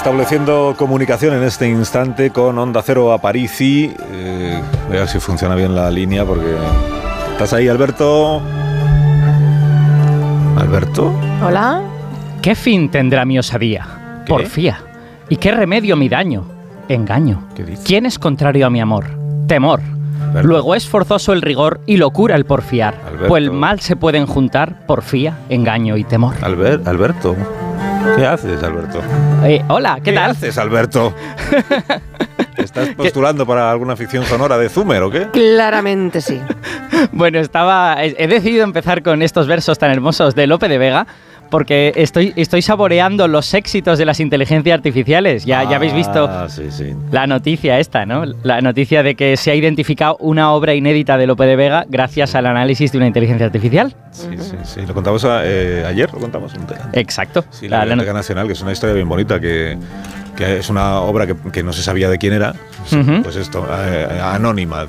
Estableciendo 0.00 0.74
comunicación 0.78 1.34
en 1.34 1.42
este 1.42 1.68
instante 1.68 2.30
con 2.30 2.56
Onda 2.56 2.80
Cero 2.82 3.12
Aparici. 3.12 3.94
Eh, 4.12 4.58
voy 4.88 4.96
a 4.96 5.00
ver 5.00 5.08
si 5.08 5.20
funciona 5.20 5.54
bien 5.54 5.74
la 5.74 5.90
línea 5.90 6.24
porque... 6.24 6.56
¿Estás 7.32 7.52
ahí, 7.52 7.68
Alberto? 7.68 8.40
¿Alberto? 10.56 11.12
Hola. 11.44 11.82
¿Qué 12.40 12.54
fin 12.54 12.90
tendrá 12.90 13.26
mi 13.26 13.38
osadía? 13.38 14.22
¿Qué? 14.24 14.32
Porfía. 14.32 14.80
¿Y 15.28 15.36
qué 15.36 15.52
remedio 15.52 15.96
mi 15.96 16.08
daño? 16.08 16.46
Engaño. 16.88 17.46
¿Quién 17.84 18.06
es 18.06 18.18
contrario 18.18 18.68
a 18.68 18.70
mi 18.70 18.80
amor? 18.80 19.04
Temor. 19.48 19.82
Alberto. 20.22 20.48
Luego 20.48 20.74
es 20.74 20.88
forzoso 20.88 21.34
el 21.34 21.42
rigor 21.42 21.82
y 21.84 21.98
locura 21.98 22.36
el 22.36 22.46
porfiar. 22.46 22.94
Alberto. 23.06 23.28
Pues 23.28 23.42
el 23.42 23.50
mal 23.50 23.80
se 23.80 23.96
pueden 23.96 24.24
juntar 24.24 24.86
porfía, 24.86 25.36
engaño 25.50 25.98
y 25.98 26.04
temor. 26.04 26.36
Albert, 26.40 26.88
Alberto. 26.88 27.36
¿Qué 28.16 28.26
haces, 28.26 28.62
Alberto? 28.62 29.00
Eh, 29.44 29.62
hola, 29.68 30.00
¿qué, 30.02 30.12
tal? 30.12 30.30
haces, 30.30 30.56
Alberto? 30.58 31.14
¿Estás 32.56 32.88
postulando 32.90 33.46
para 33.46 33.70
alguna 33.70 33.96
ficción 33.96 34.24
sonora 34.24 34.58
de 34.58 34.68
Zumer 34.68 35.02
o 35.02 35.10
qué? 35.10 35.28
Claramente 35.32 36.20
sí. 36.20 36.40
Bueno, 37.12 37.38
estaba. 37.38 37.96
He 38.04 38.26
decidido 38.26 38.62
empezar 38.62 39.02
con 39.02 39.22
estos 39.22 39.46
versos 39.46 39.78
tan 39.78 39.90
hermosos 39.90 40.34
de 40.34 40.46
Lope 40.46 40.68
de 40.68 40.76
Vega. 40.76 41.06
Porque 41.50 41.92
estoy, 41.96 42.32
estoy 42.36 42.62
saboreando 42.62 43.26
los 43.26 43.52
éxitos 43.54 43.98
de 43.98 44.04
las 44.06 44.20
inteligencias 44.20 44.74
artificiales. 44.76 45.44
Ya, 45.44 45.64
ya 45.68 45.76
habéis 45.76 45.92
visto 45.92 46.26
Ah, 46.30 46.48
sí, 46.48 46.70
sí. 46.70 46.94
la 47.10 47.26
noticia 47.26 47.78
esta, 47.80 48.06
¿no? 48.06 48.24
La 48.44 48.60
noticia 48.60 49.02
de 49.02 49.16
que 49.16 49.36
se 49.36 49.50
ha 49.50 49.54
identificado 49.56 50.16
una 50.20 50.52
obra 50.52 50.74
inédita 50.74 51.16
de 51.18 51.26
Lope 51.26 51.44
de 51.46 51.56
Vega 51.56 51.84
gracias 51.88 52.34
al 52.36 52.46
análisis 52.46 52.92
de 52.92 52.98
una 52.98 53.06
inteligencia 53.08 53.46
artificial. 53.46 53.94
Sí, 54.12 54.28
sí, 54.38 54.56
sí. 54.64 54.80
Lo 54.86 54.94
contamos 54.94 55.26
eh, 55.28 55.84
ayer, 55.86 56.12
lo 56.12 56.20
contamos. 56.20 56.52
Exacto. 56.92 57.44
Sí, 57.50 57.68
la, 57.68 57.78
La- 57.78 57.84
Biblioteca 57.86 58.12
Nacional, 58.12 58.46
que 58.46 58.52
es 58.52 58.60
una 58.62 58.72
historia 58.72 58.94
bien 58.94 59.08
bonita, 59.08 59.40
que, 59.40 59.76
que 60.36 60.58
es 60.58 60.70
una 60.70 61.00
obra 61.00 61.26
que, 61.26 61.34
que 61.52 61.62
no 61.64 61.72
se 61.72 61.82
sabía 61.82 62.08
de 62.08 62.18
quién 62.18 62.32
era. 62.32 62.54
Pues 63.22 63.34
esto, 63.36 63.66
eh, 63.84 64.20
anónima. 64.22 64.86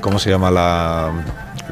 ¿Cómo 0.00 0.18
se 0.18 0.28
llama 0.30 0.50
la, 0.50 1.10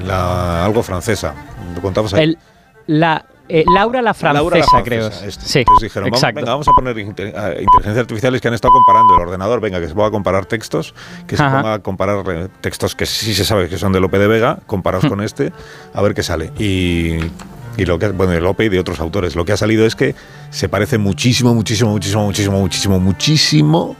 la 0.04 0.64
algo 0.64 0.82
francesa? 0.82 1.34
Lo 1.74 1.80
contamos 1.82 2.14
ayer. 2.14 2.24
el- 2.30 2.38
la, 2.86 3.24
eh, 3.48 3.64
Laura 3.72 4.02
la 4.02 4.12
francesa, 4.14 4.40
Laura 4.42 4.58
la 4.72 4.82
creo. 4.82 5.10
Sí, 5.10 5.58
Entonces 5.60 5.82
dijeron, 5.82 6.10
vamos, 6.10 6.20
venga, 6.34 6.50
vamos 6.52 6.68
a 6.68 6.72
poner 6.72 6.96
inte- 6.98 7.34
a- 7.36 7.50
inteligencias 7.60 7.98
artificiales 7.98 8.40
que 8.40 8.48
han 8.48 8.54
estado 8.54 8.72
comparando 8.72 9.14
el 9.14 9.20
ordenador, 9.20 9.60
venga, 9.60 9.80
que 9.80 9.88
se 9.88 9.94
ponga 9.94 10.08
a 10.08 10.10
comparar 10.10 10.46
textos, 10.46 10.94
que 11.26 11.36
se 11.36 11.42
ponga 11.42 11.74
a 11.74 11.78
comparar 11.80 12.24
eh, 12.30 12.48
textos 12.60 12.94
que 12.94 13.06
sí 13.06 13.34
se 13.34 13.44
sabe 13.44 13.68
que 13.68 13.78
son 13.78 13.92
de 13.92 14.00
Lope 14.00 14.18
de 14.18 14.26
Vega, 14.26 14.58
comparados 14.66 15.06
con 15.06 15.20
este, 15.22 15.52
a 15.94 16.02
ver 16.02 16.14
qué 16.14 16.22
sale. 16.22 16.50
Y, 16.58 17.16
y 17.76 17.84
lo 17.84 17.98
que, 17.98 18.08
bueno, 18.08 18.32
de 18.32 18.40
Lope 18.40 18.64
y 18.64 18.68
de 18.68 18.80
otros 18.80 19.00
autores. 19.00 19.36
Lo 19.36 19.44
que 19.44 19.52
ha 19.52 19.56
salido 19.56 19.86
es 19.86 19.94
que 19.96 20.14
se 20.50 20.68
parece 20.68 20.98
muchísimo, 20.98 21.54
muchísimo, 21.54 21.90
muchísimo, 21.90 22.24
muchísimo, 22.24 22.58
muchísimo, 22.60 22.98
muchísimo 23.00 23.96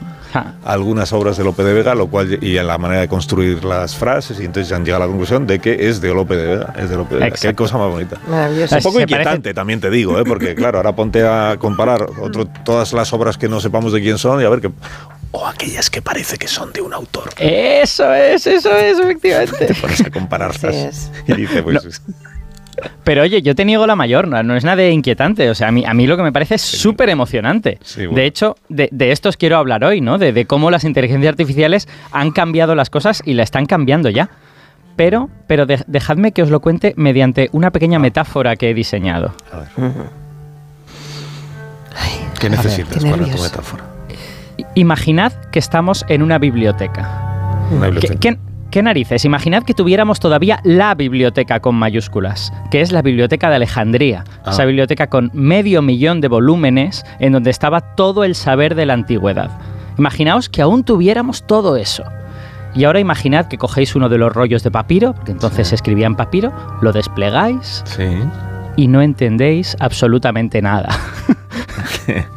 algunas 0.63 1.13
obras 1.13 1.37
de 1.37 1.43
Lope 1.43 1.63
de 1.63 1.73
Vega, 1.73 1.95
lo 1.95 2.07
cual 2.07 2.37
y 2.43 2.57
a 2.57 2.63
la 2.63 2.77
manera 2.77 3.01
de 3.01 3.07
construir 3.07 3.63
las 3.63 3.95
frases, 3.95 4.39
y 4.39 4.45
entonces 4.45 4.71
han 4.73 4.83
llegado 4.85 5.03
a 5.03 5.05
la 5.07 5.09
conclusión 5.11 5.47
de 5.47 5.59
que 5.59 5.87
es 5.89 6.01
de 6.01 6.13
Lope 6.13 6.35
de 6.35 6.47
Vega, 6.57 6.73
es 6.77 6.89
de 6.89 6.95
Lope 6.97 7.15
de 7.15 7.21
Vega. 7.21 7.35
Qué 7.41 7.53
cosa 7.55 7.77
más 7.77 7.89
bonita. 7.89 8.17
Maravilloso. 8.27 8.75
Un 8.75 8.81
poco 8.83 8.99
Se 8.99 9.07
parece- 9.07 9.13
inquietante, 9.21 9.53
también 9.53 9.79
te 9.79 9.89
digo, 9.89 10.19
¿eh? 10.19 10.23
porque 10.25 10.55
claro, 10.55 10.77
ahora 10.79 10.95
ponte 10.95 11.25
a 11.25 11.55
comparar 11.59 12.07
otro, 12.21 12.45
todas 12.65 12.93
las 12.93 13.11
obras 13.13 13.37
que 13.37 13.47
no 13.47 13.59
sepamos 13.59 13.93
de 13.93 14.01
quién 14.01 14.17
son 14.17 14.41
y 14.41 14.45
a 14.45 14.49
ver 14.49 14.61
qué. 14.61 14.71
O 15.31 15.45
aquellas 15.45 15.89
que 15.89 16.01
parece 16.01 16.37
que 16.37 16.47
son 16.47 16.71
de 16.71 16.81
un 16.81 16.93
autor. 16.93 17.29
Eso 17.37 18.13
es, 18.13 18.47
eso 18.47 18.71
es, 18.75 18.97
efectivamente. 18.97 19.65
Te 19.67 19.75
pones 19.75 20.01
a 20.01 20.09
compararlas. 20.09 21.11
Y 21.27 21.33
dice, 21.33 21.61
pues. 21.63 22.01
Pero 23.03 23.23
oye, 23.23 23.41
yo 23.41 23.55
te 23.55 23.65
niego 23.65 23.87
la 23.87 23.95
mayor, 23.95 24.27
no, 24.27 24.41
no 24.43 24.55
es 24.55 24.63
nada 24.63 24.77
de 24.77 24.91
inquietante. 24.91 25.49
O 25.49 25.55
sea, 25.55 25.69
a 25.69 25.71
mí, 25.71 25.83
a 25.85 25.93
mí 25.93 26.05
lo 26.07 26.15
que 26.17 26.23
me 26.23 26.31
parece 26.31 26.55
es 26.55 26.61
súper 26.61 27.09
emocionante. 27.09 27.79
Sí, 27.83 28.01
bueno. 28.05 28.15
De 28.17 28.25
hecho, 28.25 28.55
de, 28.69 28.89
de 28.91 29.11
esto 29.11 29.29
os 29.29 29.37
quiero 29.37 29.57
hablar 29.57 29.83
hoy, 29.83 30.01
¿no? 30.01 30.17
De, 30.17 30.31
de 30.33 30.45
cómo 30.45 30.69
las 30.71 30.83
inteligencias 30.83 31.31
artificiales 31.31 31.87
han 32.11 32.31
cambiado 32.31 32.75
las 32.75 32.89
cosas 32.89 33.21
y 33.25 33.33
la 33.33 33.43
están 33.43 33.65
cambiando 33.65 34.09
ya. 34.09 34.29
Pero, 34.95 35.29
pero 35.47 35.65
de- 35.65 35.83
dejadme 35.87 36.31
que 36.31 36.41
os 36.43 36.49
lo 36.49 36.59
cuente 36.59 36.93
mediante 36.97 37.49
una 37.51 37.71
pequeña 37.71 37.99
metáfora 37.99 38.55
que 38.55 38.69
he 38.69 38.73
diseñado. 38.73 39.33
A 39.51 39.57
ver. 39.59 39.69
¿qué 42.39 42.49
necesitas 42.49 43.03
qué 43.03 43.09
para 43.09 43.23
tu 43.25 43.41
metáfora? 43.41 43.83
I- 44.57 44.65
Imaginad 44.75 45.33
que 45.51 45.59
estamos 45.59 46.05
en 46.09 46.21
una 46.21 46.37
biblioteca. 46.37 47.67
Una 47.71 47.85
¿Qué, 47.87 47.91
biblioteca. 47.91 48.19
qué- 48.19 48.35
qué 48.35 48.39
narices? 48.81 49.25
Imaginad 49.25 49.63
que 49.63 49.73
tuviéramos 49.73 50.19
todavía 50.19 50.59
la 50.63 50.93
biblioteca 50.95 51.59
con 51.59 51.75
mayúsculas, 51.75 52.51
que 52.71 52.81
es 52.81 52.91
la 52.91 53.01
Biblioteca 53.01 53.49
de 53.49 53.55
Alejandría. 53.55 54.23
Ah. 54.43 54.51
Esa 54.51 54.65
biblioteca 54.65 55.07
con 55.07 55.31
medio 55.33 55.81
millón 55.81 56.21
de 56.21 56.27
volúmenes 56.27 57.03
en 57.19 57.33
donde 57.33 57.49
estaba 57.49 57.81
todo 57.95 58.23
el 58.23 58.35
saber 58.35 58.75
de 58.75 58.85
la 58.85 58.93
antigüedad. 58.93 59.57
Imaginaos 59.97 60.49
que 60.49 60.61
aún 60.61 60.83
tuviéramos 60.83 61.45
todo 61.47 61.75
eso. 61.77 62.03
Y 62.75 62.83
ahora 62.83 62.99
imaginad 62.99 63.47
que 63.47 63.57
cogéis 63.57 63.95
uno 63.95 64.09
de 64.09 64.17
los 64.19 64.31
rollos 64.31 64.61
de 64.63 64.69
papiro, 64.69 65.15
que 65.25 65.31
entonces 65.31 65.69
se 65.69 65.75
escribía 65.75 66.05
en 66.05 66.15
papiro, 66.15 66.51
lo 66.81 66.91
desplegáis 66.93 67.81
Sí. 67.85 68.05
y 68.75 68.87
no 68.87 69.01
entendéis 69.01 69.75
absolutamente 69.79 70.61
nada. 70.61 70.89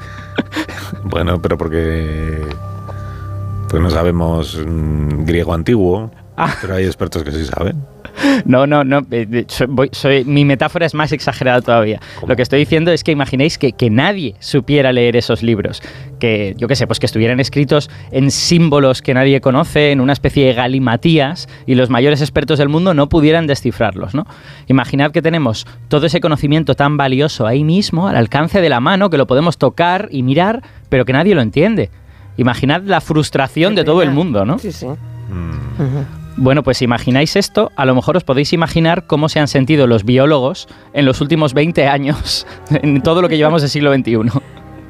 Bueno, 1.04 1.41
pero 1.41 1.58
porque. 1.58 2.47
Pues 3.68 3.82
no 3.82 3.91
sabemos 3.91 4.60
mm, 4.64 5.24
griego 5.24 5.54
antiguo, 5.54 6.10
Ah. 6.42 6.54
pero 6.60 6.74
hay 6.74 6.84
expertos 6.84 7.22
que 7.22 7.32
sí 7.32 7.44
saben. 7.44 7.76
No, 8.44 8.66
no, 8.66 8.82
no. 8.84 9.02
eh, 9.12 9.44
soy- 9.48 9.66
voy- 9.68 9.88
soy- 9.92 10.24
mi 10.24 10.44
metáfora 10.44 10.84
es 10.86 10.94
más 10.94 11.12
exagerada 11.12 11.60
todavía. 11.60 12.00
¿Cómo? 12.16 12.28
Lo 12.28 12.36
que 12.36 12.42
estoy 12.42 12.58
diciendo 12.58 12.90
es 12.90 13.04
que 13.04 13.12
imaginéis 13.12 13.56
que, 13.58 13.72
que 13.72 13.88
nadie 13.90 14.34
supiera 14.40 14.92
leer 14.92 15.16
esos 15.16 15.42
libros. 15.42 15.80
Que, 16.18 16.54
yo 16.58 16.66
qué 16.68 16.74
sé, 16.76 16.86
pues 16.86 16.98
que 16.98 17.06
estuvieran 17.06 17.38
escritos 17.40 17.88
en 18.10 18.30
símbolos 18.30 19.00
que 19.02 19.14
nadie 19.14 19.40
conoce, 19.40 19.92
en 19.92 20.00
una 20.00 20.12
especie 20.12 20.44
de 20.46 20.54
galimatías, 20.54 21.48
y 21.66 21.74
los 21.76 21.88
mayores 21.88 22.20
expertos 22.20 22.58
del 22.58 22.68
mundo 22.68 22.92
no 22.94 23.08
pudieran 23.08 23.46
descifrarlos, 23.46 24.14
¿no? 24.14 24.26
Imaginad 24.66 25.12
que 25.12 25.22
tenemos 25.22 25.66
todo 25.88 26.06
ese 26.06 26.20
conocimiento 26.20 26.74
tan 26.74 26.96
valioso 26.96 27.46
ahí 27.46 27.64
mismo, 27.64 28.08
al 28.08 28.16
alcance 28.16 28.60
de 28.60 28.68
la 28.68 28.80
mano, 28.80 29.08
que 29.08 29.18
lo 29.18 29.26
podemos 29.26 29.56
tocar 29.56 30.08
y 30.10 30.22
mirar, 30.22 30.62
pero 30.88 31.04
que 31.04 31.12
nadie 31.12 31.34
lo 31.34 31.42
entiende. 31.42 31.90
Imaginad 32.36 32.82
la 32.82 33.00
frustración 33.00 33.74
Qué 33.74 33.80
de 33.80 33.84
todo 33.84 34.02
el 34.02 34.10
mundo, 34.10 34.44
¿no? 34.44 34.58
Sí, 34.58 34.72
sí. 34.72 34.86
Mm. 34.86 36.19
Bueno, 36.40 36.62
pues 36.62 36.80
imagináis 36.80 37.36
esto, 37.36 37.70
a 37.76 37.84
lo 37.84 37.94
mejor 37.94 38.16
os 38.16 38.24
podéis 38.24 38.54
imaginar 38.54 39.06
cómo 39.06 39.28
se 39.28 39.40
han 39.40 39.46
sentido 39.46 39.86
los 39.86 40.04
biólogos 40.04 40.68
en 40.94 41.04
los 41.04 41.20
últimos 41.20 41.52
20 41.52 41.86
años, 41.86 42.46
en 42.70 43.02
todo 43.02 43.20
lo 43.20 43.28
que 43.28 43.36
llevamos 43.36 43.60
del 43.60 43.70
siglo 43.70 43.92
XXI. 43.92 44.40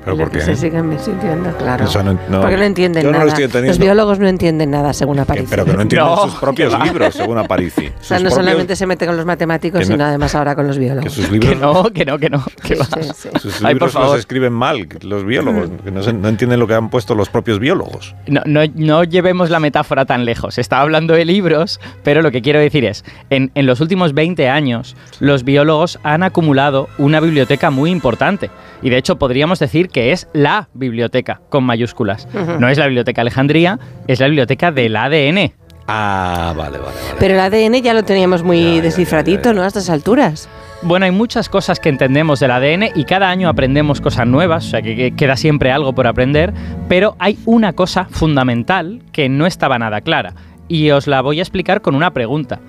¿Pero 0.04 0.16
por 0.16 0.30
qué? 0.30 0.40
Se 0.40 0.56
siguen 0.56 0.98
sintiendo, 0.98 1.50
claro. 1.58 1.84
Eso 1.84 2.02
no- 2.02 2.18
no- 2.28 2.40
Porque 2.40 2.56
no 2.56 2.62
entienden 2.62 3.02
yo 3.02 3.08
no 3.08 3.12
lo 3.12 3.18
nada. 3.18 3.28
estoy 3.28 3.44
entendiendo. 3.44 3.78
Los 3.78 3.86
biólogos 3.86 4.18
no 4.18 4.28
entienden 4.28 4.70
nada, 4.70 4.92
según 4.92 5.16
Que- 5.16 5.20
Aparici. 5.22 5.46
pero 5.50 5.64
que 5.64 5.72
no 5.74 5.82
entienden 5.82 6.08
No, 6.16 6.22
sus 6.28 6.34
propios 6.40 6.74
que 6.76 6.84
libros, 6.84 7.14
según 7.14 7.38
Aparici. 7.38 7.88
o 7.88 8.02
sea, 8.04 8.18
no 8.18 8.30
solamente 8.30 8.76
se 8.76 8.86
mete 8.86 9.06
con 9.06 9.16
los 9.16 9.26
matemáticos, 9.26 9.80
que 9.80 9.86
no- 9.86 9.92
sino 9.92 10.04
además 10.04 10.34
ahora 10.34 10.54
con 10.54 10.66
los 10.66 10.76
que 10.76 10.84
biólogos. 10.84 11.12
sus 11.12 11.30
libros, 11.30 11.50
Que 11.50 11.56
no, 11.56 11.82
que 11.92 12.04
no, 12.04 12.18
que 12.18 12.30
no. 12.30 12.44
que 12.62 12.74
va. 12.76 12.84
Sí, 12.86 13.10
sí. 13.14 13.28
sus 13.40 13.56
Ay, 13.56 13.60
por 13.60 13.68
libros 13.72 13.92
favor. 13.92 14.08
los 14.10 14.18
escriben 14.20 14.52
mal 14.52 14.88
los 15.02 15.24
biólogos, 15.24 15.68
que 15.84 15.90
no, 15.90 16.02
se- 16.02 16.12
no 16.12 16.28
entienden 16.28 16.58
lo 16.60 16.66
que 16.66 16.74
han 16.74 16.88
puesto 16.90 17.14
los 17.14 17.28
propios 17.28 17.58
biólogos. 17.58 18.14
No, 18.26 18.40
no, 18.46 18.60
no 18.74 19.04
llevemos 19.04 19.50
la 19.50 19.60
metáfora 19.60 20.06
tan 20.06 20.24
lejos. 20.24 20.58
Estaba 20.58 20.82
hablando 20.82 21.12
de 21.14 21.24
libros, 21.26 21.78
pero 22.02 22.22
lo 22.22 22.30
que 22.30 22.40
quiero 22.40 22.58
decir 22.58 22.84
es, 22.86 23.04
en, 23.28 23.50
en 23.54 23.66
los 23.66 23.80
últimos 23.80 24.14
20 24.14 24.48
años, 24.48 24.96
los 25.20 25.44
biólogos 25.44 25.98
han 26.02 26.22
acumulado 26.22 26.88
una 26.98 27.20
biblioteca 27.20 27.70
muy 27.70 27.90
importante. 27.90 28.50
Y 28.82 28.88
de 28.88 28.96
hecho 28.96 29.16
podríamos 29.16 29.58
decir 29.58 29.89
que 29.90 30.12
es 30.12 30.28
la 30.32 30.68
biblioteca, 30.74 31.40
con 31.48 31.64
mayúsculas. 31.64 32.28
No 32.58 32.68
es 32.68 32.78
la 32.78 32.86
biblioteca 32.86 33.20
Alejandría, 33.22 33.78
es 34.06 34.20
la 34.20 34.26
biblioteca 34.26 34.72
del 34.72 34.96
ADN. 34.96 35.52
Ah, 35.86 36.54
vale, 36.56 36.78
vale, 36.78 36.96
vale. 37.04 37.16
Pero 37.18 37.34
el 37.34 37.40
ADN 37.40 37.82
ya 37.82 37.94
lo 37.94 38.04
teníamos 38.04 38.42
muy 38.42 38.76
Ya, 38.76 38.82
descifradito, 38.82 39.42
ya, 39.42 39.50
ya. 39.50 39.52
¿no? 39.54 39.62
A 39.62 39.66
estas 39.66 39.90
alturas. 39.90 40.48
Bueno, 40.82 41.04
hay 41.04 41.10
muchas 41.10 41.48
cosas 41.48 41.78
que 41.80 41.88
entendemos 41.88 42.40
del 42.40 42.52
ADN 42.52 42.90
y 42.94 43.04
cada 43.04 43.28
año 43.28 43.48
aprendemos 43.48 44.00
cosas 44.00 44.26
nuevas, 44.26 44.66
o 44.66 44.70
sea 44.70 44.82
que, 44.82 44.96
que 44.96 45.14
queda 45.14 45.36
siempre 45.36 45.72
algo 45.72 45.92
por 45.92 46.06
aprender, 46.06 46.54
pero 46.88 47.16
hay 47.18 47.38
una 47.44 47.74
cosa 47.74 48.06
fundamental 48.08 49.02
que 49.12 49.28
no 49.28 49.46
estaba 49.46 49.78
nada 49.78 50.00
clara 50.00 50.34
y 50.68 50.90
os 50.90 51.06
la 51.06 51.20
voy 51.20 51.40
a 51.40 51.42
explicar 51.42 51.82
con 51.82 51.94
una 51.94 52.12
pregunta. 52.12 52.60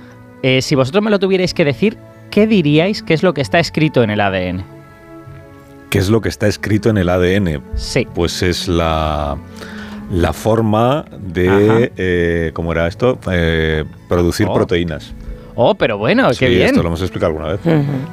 Eh, 0.44 0.62
si 0.62 0.76
vosotros 0.76 1.04
me 1.04 1.12
lo 1.12 1.20
tuvierais 1.20 1.54
que 1.54 1.64
decir, 1.64 1.98
¿qué 2.32 2.48
diríais 2.48 3.04
que 3.04 3.14
es 3.14 3.24
lo 3.24 3.34
que 3.34 3.42
está 3.42 3.60
escrito 3.60 4.04
en 4.04 4.10
el 4.10 4.20
ADN? 4.20 4.81
¿Qué 5.92 6.00
es 6.00 6.10
lo 6.10 6.22
que 6.22 6.30
está 6.30 6.48
escrito 6.48 6.90
en 6.90 6.98
el 6.98 7.10
ADN? 7.10 7.62
Sí. 7.76 8.08
Pues 8.16 8.42
es 8.42 8.68
la, 8.68 9.38
la 10.10 10.34
forma 10.34 11.06
de, 11.20 11.92
eh, 11.98 12.52
¿cómo 12.54 12.72
era 12.72 12.88
esto? 12.88 13.20
Eh, 13.32 13.84
producir 14.10 14.48
Oh, 14.50 14.54
proteínas. 14.56 15.14
Oh, 15.54 15.76
pero 15.76 15.98
bueno, 15.98 16.30
qué 16.30 16.36
Sí, 16.36 16.46
bien. 16.48 16.68
esto 16.68 16.82
lo 16.82 16.88
hemos 16.88 17.02
explicado 17.02 17.34
alguna 17.34 17.54
vez. 17.54 17.60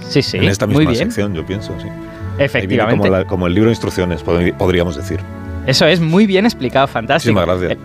Sí, 0.01 0.23
sí, 0.23 0.37
en 0.39 0.45
esta 0.45 0.67
misma 0.67 0.83
muy 0.83 0.93
bien. 0.93 1.07
sección, 1.07 1.33
yo 1.35 1.47
pienso, 1.47 1.73
sí. 1.81 1.87
Efectivamente. 2.39 2.99
como, 3.09 3.17
la- 3.17 3.25
como 3.27 3.47
el 3.47 3.55
libro 3.55 3.69
de 3.69 3.73
instrucciones, 3.73 4.25
pod- 4.25 4.53
podríamos 4.57 4.97
decir. 4.97 5.21
Eso 5.67 5.85
es 5.87 6.01
muy 6.01 6.27
bien 6.27 6.47
explicado, 6.47 6.87
fantástico. 6.87 7.35
Muchísimas 7.39 7.61
gracias. 7.61 7.79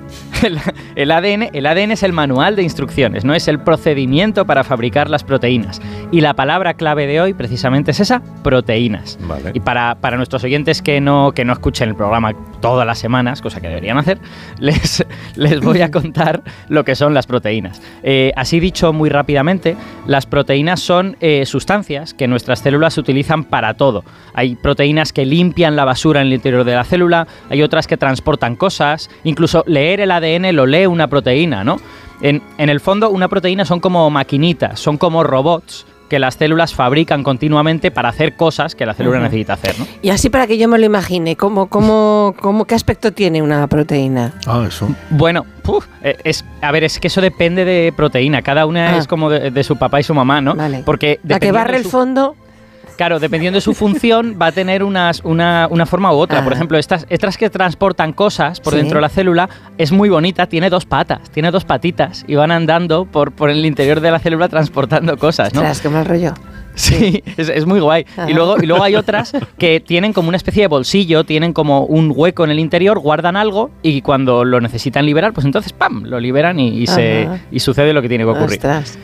El, 0.44 0.60
El 0.96 1.12
ADN, 1.12 1.50
el 1.54 1.66
ADN 1.66 1.92
es 1.92 2.04
el 2.04 2.13
manual 2.13 2.56
de 2.56 2.63
instrucciones, 2.63 3.25
no 3.25 3.34
es 3.36 3.48
el 3.48 3.60
procedimiento 3.60 4.46
para 4.46 4.63
fabricar 4.63 5.10
las 5.10 5.24
proteínas. 5.24 5.81
Y 6.13 6.21
la 6.21 6.36
palabra 6.36 6.75
clave 6.75 7.07
de 7.07 7.19
hoy 7.19 7.33
precisamente 7.33 7.89
es 7.89 8.00
esa, 8.00 8.21
proteínas. 8.44 9.18
Vale. 9.21 9.50
Y 9.56 9.62
para, 9.62 9.95
para 9.95 10.15
nuestros 10.15 10.44
oyentes 10.44 10.83
que 10.83 11.01
no, 11.01 11.31
que 11.31 11.44
no 11.44 11.54
escuchen 11.54 11.89
el 11.89 11.95
programa 11.95 12.33
todas 12.62 12.86
las 12.86 13.00
semanas, 13.00 13.42
cosa 13.42 13.60
que 13.60 13.68
deberían 13.68 13.98
hacer, 13.98 14.19
les, 14.60 15.04
les 15.36 15.60
voy 15.60 15.81
a 15.81 15.89
contar 15.89 16.44
lo 16.69 16.86
que 16.86 16.94
son 16.94 17.15
las 17.15 17.25
proteínas. 17.25 17.81
Eh, 18.04 18.31
así 18.36 18.60
dicho 18.60 18.94
muy 18.94 19.10
rápidamente, 19.10 19.75
las 20.06 20.27
proteínas 20.27 20.81
son 20.81 21.18
eh, 21.19 21.48
sustancias 21.48 22.13
que 22.13 22.27
nuestras 22.27 22.60
células 22.60 22.95
utilizan 23.00 23.44
para 23.44 23.74
todo. 23.74 24.04
Hay 24.36 24.56
proteínas 24.56 25.13
que 25.13 25.25
limpian 25.25 25.75
la 25.75 25.83
basura 25.83 26.21
en 26.21 26.27
el 26.27 26.33
interior 26.33 26.63
de 26.63 26.75
la 26.75 26.83
célula, 26.83 27.27
hay 27.50 27.63
otras 27.63 27.88
que 27.88 27.98
transportan 27.98 28.56
cosas, 28.56 29.10
incluso 29.24 29.63
leer 29.65 30.00
el 30.00 30.12
ADN 30.12 30.56
lo 30.56 30.68
lee 30.68 30.86
una 30.86 31.07
proteína, 31.07 31.63
¿no? 31.63 31.77
En, 32.21 32.44
en 32.60 32.69
el 32.69 32.80
fondo, 32.80 33.10
una 33.10 33.27
proteína 33.27 33.65
son 33.65 33.80
como 33.80 34.07
maquinitas, 34.12 34.80
son 34.80 35.00
como 35.00 35.24
robots 35.24 35.88
que 36.10 36.20
las 36.20 36.36
células 36.36 36.74
fabrican 36.74 37.24
continuamente 37.24 37.90
para 37.92 38.10
hacer 38.10 38.36
cosas 38.36 38.76
que 38.76 38.86
la 38.86 38.94
célula 38.94 39.20
necesita 39.20 39.54
hacer, 39.54 39.80
¿no? 39.80 39.88
Y 40.02 40.10
así 40.10 40.30
para 40.30 40.46
que 40.48 40.58
yo 40.58 40.68
me 40.68 40.78
lo 40.78 40.86
imagine, 40.86 41.36
¿cómo, 41.36 41.68
cómo, 41.68 42.36
cómo, 42.40 42.66
¿qué 42.66 42.76
aspecto 42.76 43.12
tiene 43.14 43.42
una 43.42 43.66
proteína? 43.68 44.34
Ah, 44.46 44.64
eso. 44.68 44.88
Bueno, 45.10 45.46
puf, 45.64 45.88
eh, 46.04 46.18
es, 46.24 46.46
a 46.62 46.72
ver, 46.72 46.84
es 46.84 47.00
que 47.00 47.08
eso 47.08 47.22
depende 47.22 47.66
de 47.66 47.94
proteína. 47.96 48.42
Cada 48.42 48.66
una 48.66 48.90
Ah. 48.96 48.98
es 48.98 49.08
como 49.08 49.30
de, 49.30 49.50
de 49.52 49.64
su 49.64 49.78
papá 49.78 50.00
y 50.00 50.04
su 50.04 50.14
mamá, 50.14 50.42
¿no? 50.42 50.56
Vale. 50.56 50.84
Porque 50.86 51.20
La 51.24 51.40
que 51.40 51.52
barre 51.52 51.78
el 51.78 51.86
fondo, 51.86 52.36
Claro, 52.98 53.19
dependiendo 53.19 53.57
de 53.57 53.62
su 53.62 53.74
función, 53.74 54.38
va 54.42 54.48
a 54.48 54.51
tener 54.51 54.84
unas, 54.84 55.22
una, 55.24 55.68
una 55.69 55.86
forma 55.86 56.13
u 56.13 56.18
otra. 56.18 56.44
Por 56.44 56.54
ejemplo, 56.54 56.78
estas, 56.78 57.06
estas 57.10 57.38
que 57.38 57.50
transportan 57.50 58.13
cosas 58.13 58.60
por 58.60 58.74
Sí. 58.74 58.80
dentro 58.80 58.98
de 58.98 59.01
la 59.01 59.10
célula 59.10 59.50
es 59.78 59.92
muy 59.92 60.10
bonita, 60.10 60.48
tiene 60.48 60.69
dos 60.69 60.86
patas, 60.86 61.30
tiene 61.31 61.51
dos 61.51 61.66
patitas 61.66 62.24
y 62.28 62.36
van 62.36 62.51
andando 62.51 63.06
por, 63.06 63.31
por 63.31 63.50
el 63.50 63.66
interior 63.66 64.00
de 64.00 64.12
la 64.12 64.19
célula 64.19 64.48
transportando 64.48 65.18
cosas, 65.18 65.54
¿no? 65.54 65.62
ostras, 65.62 65.81
qué 65.81 65.90
mal 65.90 66.06
rollo. 66.06 66.34
Sí, 66.75 67.22
es, 67.38 67.50
es 67.50 67.66
muy 67.66 67.80
guay. 67.80 68.06
Ajá. 68.18 68.30
Y 68.30 68.34
luego, 68.34 68.56
y 68.62 68.66
luego 68.66 68.84
hay 68.84 68.96
otras 69.04 69.31
que 69.57 69.80
tienen 69.80 70.13
como 70.13 70.28
una 70.30 70.38
especie 70.38 70.62
de 70.63 70.68
bolsillo, 70.68 71.24
tienen 71.24 71.54
como 71.54 71.86
un 71.86 72.12
hueco 72.16 72.44
en 72.44 72.51
el 72.51 72.60
interior, 72.60 73.00
guardan 73.00 73.36
algo 73.36 73.69
y 73.81 74.01
cuando 74.01 74.44
lo 74.46 74.60
necesitan 74.62 75.06
liberar, 75.06 75.34
pues 75.34 75.46
entonces 75.46 75.74
¡pam! 75.74 76.04
lo 76.06 76.19
liberan 76.19 76.60
y, 76.60 76.69
y 76.69 76.88
se, 76.88 77.28
y 77.51 77.60
sucede 77.60 77.94
lo 77.94 78.01
que 78.01 78.10
tiene 78.10 78.24
que 78.24 78.30
ocurrir. 78.31 78.57
Ostras. 78.57 78.98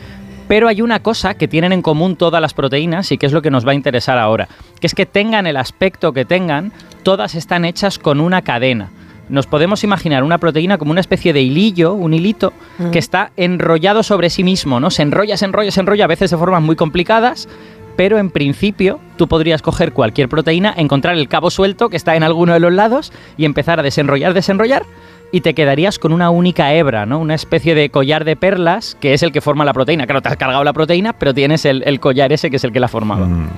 Pero 0.50 0.66
hay 0.66 0.82
una 0.82 0.98
cosa 0.98 1.34
que 1.34 1.46
tienen 1.46 1.70
en 1.72 1.80
común 1.80 2.16
todas 2.16 2.42
las 2.42 2.54
proteínas 2.54 3.12
y 3.12 3.18
que 3.18 3.26
es 3.26 3.32
lo 3.32 3.40
que 3.40 3.52
nos 3.52 3.64
va 3.64 3.70
a 3.70 3.76
interesar 3.76 4.18
ahora, 4.18 4.48
que 4.80 4.88
es 4.88 4.96
que 4.96 5.06
tengan 5.06 5.46
el 5.46 5.56
aspecto 5.56 6.12
que 6.12 6.24
tengan, 6.24 6.72
todas 7.04 7.36
están 7.36 7.64
hechas 7.64 8.00
con 8.00 8.18
una 8.20 8.42
cadena. 8.42 8.90
Nos 9.28 9.46
podemos 9.46 9.84
imaginar 9.84 10.24
una 10.24 10.38
proteína 10.38 10.76
como 10.76 10.90
una 10.90 11.02
especie 11.02 11.32
de 11.32 11.40
hilillo, 11.40 11.92
un 11.94 12.14
hilito, 12.14 12.52
que 12.90 12.98
está 12.98 13.30
enrollado 13.36 14.02
sobre 14.02 14.28
sí 14.28 14.42
mismo, 14.42 14.80
¿no? 14.80 14.90
Se 14.90 15.02
enrolla, 15.02 15.36
se 15.36 15.44
enrolla, 15.44 15.70
se 15.70 15.82
enrolla, 15.82 16.06
a 16.06 16.08
veces 16.08 16.32
de 16.32 16.36
formas 16.36 16.62
muy 16.62 16.74
complicadas, 16.74 17.48
pero 17.94 18.18
en 18.18 18.30
principio 18.30 18.98
tú 19.16 19.28
podrías 19.28 19.62
coger 19.62 19.92
cualquier 19.92 20.28
proteína, 20.28 20.74
encontrar 20.76 21.16
el 21.16 21.28
cabo 21.28 21.50
suelto 21.50 21.90
que 21.90 21.96
está 21.96 22.16
en 22.16 22.24
alguno 22.24 22.54
de 22.54 22.60
los 22.60 22.72
lados 22.72 23.12
y 23.36 23.44
empezar 23.44 23.78
a 23.78 23.84
desenrollar, 23.84 24.34
desenrollar 24.34 24.84
y 25.32 25.40
te 25.40 25.54
quedarías 25.54 25.98
con 25.98 26.12
una 26.12 26.30
única 26.30 26.72
hebra, 26.74 27.06
¿no? 27.06 27.18
Una 27.18 27.34
especie 27.34 27.74
de 27.74 27.90
collar 27.90 28.24
de 28.24 28.36
perlas 28.36 28.96
que 29.00 29.14
es 29.14 29.22
el 29.22 29.32
que 29.32 29.40
forma 29.40 29.64
la 29.64 29.72
proteína. 29.72 30.06
Claro, 30.06 30.22
te 30.22 30.28
has 30.28 30.36
cargado 30.36 30.64
la 30.64 30.72
proteína, 30.72 31.12
pero 31.12 31.34
tienes 31.34 31.64
el, 31.64 31.82
el 31.86 32.00
collar 32.00 32.32
ese 32.32 32.50
que 32.50 32.56
es 32.56 32.64
el 32.64 32.72
que 32.72 32.80
la 32.80 32.88
formaba. 32.88 33.26
Mm. 33.26 33.48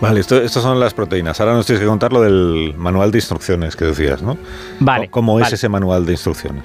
Vale, 0.00 0.20
esto, 0.20 0.40
estas 0.40 0.62
son 0.62 0.78
las 0.80 0.94
proteínas. 0.94 1.40
Ahora 1.40 1.54
nos 1.54 1.66
tienes 1.66 1.80
que 1.80 1.86
contar 1.86 2.12
lo 2.12 2.20
del 2.20 2.74
manual 2.76 3.10
de 3.10 3.18
instrucciones 3.18 3.76
que 3.76 3.84
decías, 3.84 4.22
¿no? 4.22 4.36
Vale. 4.80 5.08
¿Cómo 5.08 5.38
es 5.38 5.44
vale. 5.44 5.54
ese 5.54 5.68
manual 5.68 6.04
de 6.04 6.12
instrucciones? 6.12 6.64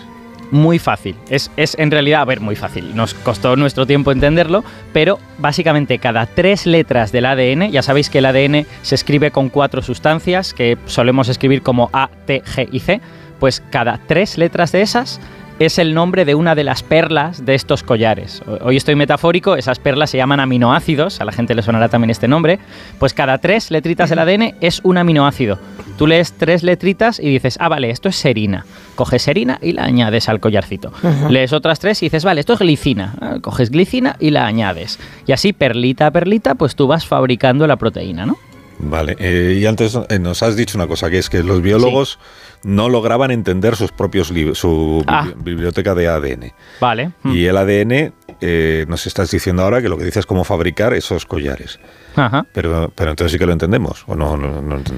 Muy 0.52 0.80
fácil. 0.80 1.16
Es, 1.30 1.52
es 1.58 1.76
en 1.78 1.92
realidad, 1.92 2.22
a 2.22 2.26
ver, 2.26 2.40
muy 2.40 2.56
fácil. 2.56 2.96
Nos 2.96 3.14
costó 3.14 3.56
nuestro 3.56 3.86
tiempo 3.86 4.12
entenderlo, 4.12 4.64
pero 4.94 5.20
básicamente 5.38 6.00
cada 6.00 6.26
tres 6.26 6.66
letras 6.66 7.12
del 7.12 7.26
ADN, 7.26 7.72
ya 7.72 7.84
sabéis 7.84 8.10
que 8.10 8.18
el 8.18 8.26
ADN 8.26 8.66
se 8.82 8.96
escribe 8.96 9.30
con 9.30 9.50
cuatro 9.50 9.82
sustancias 9.82 10.54
que 10.54 10.78
solemos 10.86 11.30
escribir 11.30 11.62
como 11.62 11.90
A, 11.94 12.10
T, 12.26 12.42
G 12.44 12.68
y 12.72 12.80
C, 12.80 13.00
pues 13.40 13.62
cada 13.70 14.00
tres 14.08 14.38
letras 14.38 14.72
de 14.72 14.82
esas 14.82 15.20
es 15.60 15.78
el 15.78 15.94
nombre 15.94 16.24
de 16.24 16.36
una 16.36 16.56
de 16.56 16.64
las 16.64 16.84
perlas 16.84 17.46
de 17.46 17.54
estos 17.54 17.84
collares. 17.84 18.42
Hoy 18.62 18.78
estoy 18.78 18.96
metafórico, 18.96 19.58
esas 19.58 19.78
perlas 19.78 20.10
se 20.10 20.18
llaman 20.18 20.40
aminoácidos, 20.40 21.20
a 21.20 21.26
la 21.26 21.34
gente 21.34 21.54
le 21.54 21.62
sonará 21.62 21.90
también 21.90 22.10
este 22.10 22.30
nombre, 22.30 22.60
pues 22.98 23.14
cada 23.14 23.38
tres 23.40 23.70
letritas 23.70 24.10
del 24.10 24.20
ADN 24.20 24.56
es 24.62 24.80
un 24.84 24.98
aminoácido. 24.98 25.60
Tú 25.98 26.08
lees 26.08 26.32
tres 26.32 26.64
letritas 26.64 27.20
y 27.20 27.28
dices, 27.28 27.58
ah, 27.60 27.68
vale, 27.68 27.90
esto 27.90 28.08
es 28.08 28.16
serina. 28.16 28.66
Coges 28.96 29.24
serina 29.24 29.60
y 29.62 29.74
la 29.74 29.84
añades 29.84 30.30
al 30.30 30.40
collarcito. 30.40 30.94
Lees 31.30 31.52
otras 31.52 31.80
tres 31.80 32.02
y 32.04 32.06
dices, 32.06 32.24
vale, 32.24 32.40
esto 32.40 32.54
es 32.54 32.60
glicina. 32.60 33.16
Ah, 33.20 33.38
Coges 33.42 33.70
glicina 33.70 34.16
y 34.18 34.30
la 34.30 34.46
añades. 34.46 34.98
Y 35.28 35.34
así, 35.34 35.52
perlita 35.52 36.08
a 36.08 36.12
perlita, 36.12 36.56
pues 36.56 36.78
tú 36.78 36.88
vas 36.88 37.06
fabricando 37.06 37.68
la 37.68 37.76
proteína, 37.76 38.26
¿no? 38.26 38.38
Vale, 38.82 39.16
eh, 39.20 39.58
y 39.62 39.66
antes 39.66 39.98
eh, 40.10 40.20
nos 40.20 40.42
has 40.42 40.56
dicho 40.56 40.78
una 40.78 40.88
cosa, 40.88 41.10
que 41.10 41.18
es 41.18 41.30
que 41.30 41.44
los 41.44 41.62
biólogos 41.62 42.18
no 42.64 42.88
lograban 42.90 43.30
entender 43.30 43.76
sus 43.76 43.92
propios 43.92 44.32
libros, 44.32 44.58
su 44.60 45.04
Ah. 45.06 45.26
bibli- 45.26 45.44
biblioteca 45.44 45.94
de 45.96 46.08
ADN. 46.08 46.54
Vale. 46.80 47.12
Mm. 47.24 47.32
Y 47.36 47.46
el 47.46 47.58
ADN, 47.58 48.14
eh, 48.42 48.86
nos 48.88 49.06
estás 49.06 49.32
diciendo 49.32 49.64
ahora 49.64 49.82
que 49.82 49.90
lo 49.90 49.98
que 49.98 50.06
dices 50.06 50.20
es 50.22 50.26
cómo 50.26 50.44
fabricar 50.46 50.94
esos 50.94 51.26
collares. 51.26 51.78
Ajá. 52.16 52.46
Pero, 52.54 52.92
pero 52.96 53.12
entonces 53.12 53.34
sí 53.34 53.38
que 53.38 53.46
lo 53.46 53.52
entendemos, 53.52 54.04
¿o 54.08 54.16
no? 54.16 54.38
no, 54.38 54.62
no 54.62 54.78
ent- 54.80 54.94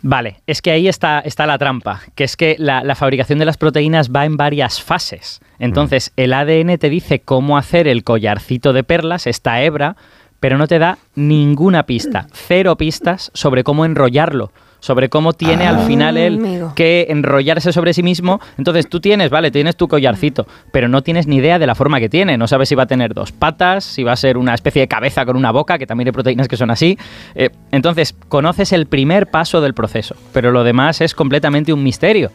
Vale, 0.00 0.36
es 0.46 0.62
que 0.62 0.70
ahí 0.70 0.86
está, 0.86 1.18
está 1.20 1.44
la 1.46 1.58
trampa, 1.58 2.02
que 2.14 2.22
es 2.22 2.36
que 2.36 2.54
la, 2.58 2.84
la 2.84 2.94
fabricación 2.94 3.40
de 3.40 3.44
las 3.46 3.56
proteínas 3.56 4.10
va 4.12 4.26
en 4.26 4.36
varias 4.36 4.80
fases. 4.80 5.40
Entonces, 5.58 6.12
el 6.16 6.34
ADN 6.34 6.78
te 6.78 6.88
dice 6.88 7.18
cómo 7.18 7.58
hacer 7.58 7.88
el 7.88 8.04
collarcito 8.04 8.72
de 8.72 8.84
perlas, 8.84 9.26
esta 9.26 9.60
hebra, 9.60 9.96
pero 10.40 10.58
no 10.58 10.66
te 10.66 10.78
da 10.78 10.98
ninguna 11.14 11.84
pista, 11.84 12.26
cero 12.32 12.76
pistas 12.76 13.30
sobre 13.34 13.64
cómo 13.64 13.84
enrollarlo, 13.84 14.52
sobre 14.80 15.08
cómo 15.08 15.32
tiene 15.32 15.66
al 15.66 15.80
final 15.86 16.16
él 16.16 16.34
Amigo. 16.34 16.72
que 16.74 17.06
enrollarse 17.08 17.72
sobre 17.72 17.92
sí 17.92 18.02
mismo. 18.02 18.40
Entonces 18.56 18.88
tú 18.88 19.00
tienes, 19.00 19.30
vale, 19.30 19.50
tienes 19.50 19.76
tu 19.76 19.88
collarcito, 19.88 20.46
pero 20.72 20.88
no 20.88 21.02
tienes 21.02 21.26
ni 21.26 21.36
idea 21.36 21.58
de 21.58 21.66
la 21.66 21.74
forma 21.74 21.98
que 21.98 22.08
tiene. 22.08 22.38
No 22.38 22.46
sabes 22.46 22.68
si 22.68 22.74
va 22.74 22.84
a 22.84 22.86
tener 22.86 23.14
dos 23.14 23.32
patas, 23.32 23.84
si 23.84 24.04
va 24.04 24.12
a 24.12 24.16
ser 24.16 24.38
una 24.38 24.54
especie 24.54 24.80
de 24.80 24.88
cabeza 24.88 25.26
con 25.26 25.36
una 25.36 25.50
boca, 25.50 25.78
que 25.78 25.86
también 25.86 26.08
hay 26.08 26.12
proteínas 26.12 26.48
que 26.48 26.56
son 26.56 26.70
así. 26.70 26.98
Eh, 27.34 27.50
entonces, 27.72 28.14
conoces 28.28 28.72
el 28.72 28.86
primer 28.86 29.28
paso 29.28 29.60
del 29.60 29.74
proceso, 29.74 30.14
pero 30.32 30.52
lo 30.52 30.64
demás 30.64 31.00
es 31.00 31.14
completamente 31.14 31.72
un 31.72 31.82
misterio. 31.82 32.30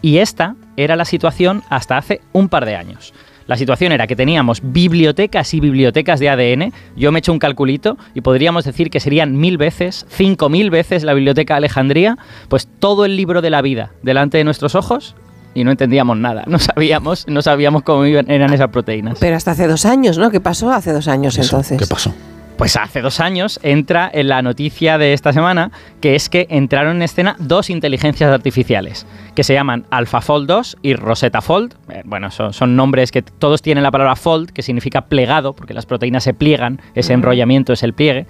Y 0.00 0.18
esta 0.18 0.56
era 0.76 0.96
la 0.96 1.04
situación 1.04 1.62
hasta 1.68 1.96
hace 1.96 2.20
un 2.32 2.48
par 2.48 2.64
de 2.64 2.74
años. 2.74 3.12
La 3.52 3.58
situación 3.58 3.92
era 3.92 4.06
que 4.06 4.16
teníamos 4.16 4.60
bibliotecas 4.62 5.52
y 5.52 5.60
bibliotecas 5.60 6.18
de 6.20 6.30
ADN. 6.30 6.72
Yo 6.96 7.12
me 7.12 7.18
he 7.18 7.20
hecho 7.20 7.34
un 7.34 7.38
calculito 7.38 7.98
y 8.14 8.22
podríamos 8.22 8.64
decir 8.64 8.88
que 8.88 8.98
serían 8.98 9.36
mil 9.36 9.58
veces, 9.58 10.06
cinco 10.08 10.48
mil 10.48 10.70
veces 10.70 11.02
la 11.02 11.12
biblioteca 11.12 11.52
de 11.52 11.58
Alejandría, 11.58 12.16
pues 12.48 12.66
todo 12.78 13.04
el 13.04 13.14
libro 13.14 13.42
de 13.42 13.50
la 13.50 13.60
vida 13.60 13.90
delante 14.02 14.38
de 14.38 14.44
nuestros 14.44 14.74
ojos 14.74 15.14
y 15.54 15.64
no 15.64 15.70
entendíamos 15.70 16.16
nada. 16.16 16.44
No 16.46 16.58
sabíamos, 16.58 17.26
no 17.28 17.42
sabíamos 17.42 17.82
cómo 17.82 18.06
iban- 18.06 18.30
eran 18.30 18.54
esas 18.54 18.70
proteínas. 18.70 19.18
Pero 19.20 19.36
hasta 19.36 19.50
hace 19.50 19.66
dos 19.68 19.84
años, 19.84 20.16
¿no? 20.16 20.30
¿Qué 20.30 20.40
pasó 20.40 20.72
hace 20.72 20.90
dos 20.94 21.06
años 21.08 21.36
Eso, 21.36 21.42
entonces? 21.56 21.78
¿Qué 21.78 21.86
pasó? 21.86 22.14
Pues 22.62 22.76
hace 22.76 23.00
dos 23.00 23.18
años 23.18 23.58
entra 23.64 24.08
en 24.14 24.28
la 24.28 24.40
noticia 24.40 24.96
de 24.96 25.14
esta 25.14 25.32
semana 25.32 25.72
que 26.00 26.14
es 26.14 26.28
que 26.28 26.46
entraron 26.48 26.94
en 26.94 27.02
escena 27.02 27.34
dos 27.40 27.70
inteligencias 27.70 28.30
artificiales 28.30 29.04
que 29.34 29.42
se 29.42 29.52
llaman 29.52 29.84
AlphaFold 29.90 30.46
2 30.46 30.76
y 30.80 30.94
Rosetta 30.94 31.40
Fold. 31.40 31.74
Eh, 31.88 32.02
Bueno, 32.04 32.30
son, 32.30 32.52
son 32.52 32.76
nombres 32.76 33.10
que 33.10 33.20
todos 33.22 33.62
tienen 33.62 33.82
la 33.82 33.90
palabra 33.90 34.14
fold, 34.14 34.50
que 34.50 34.62
significa 34.62 35.06
plegado, 35.06 35.54
porque 35.54 35.74
las 35.74 35.86
proteínas 35.86 36.22
se 36.22 36.34
pliegan, 36.34 36.80
ese 36.94 37.14
enrollamiento 37.14 37.72
es 37.72 37.82
el 37.82 37.94
pliegue. 37.94 38.26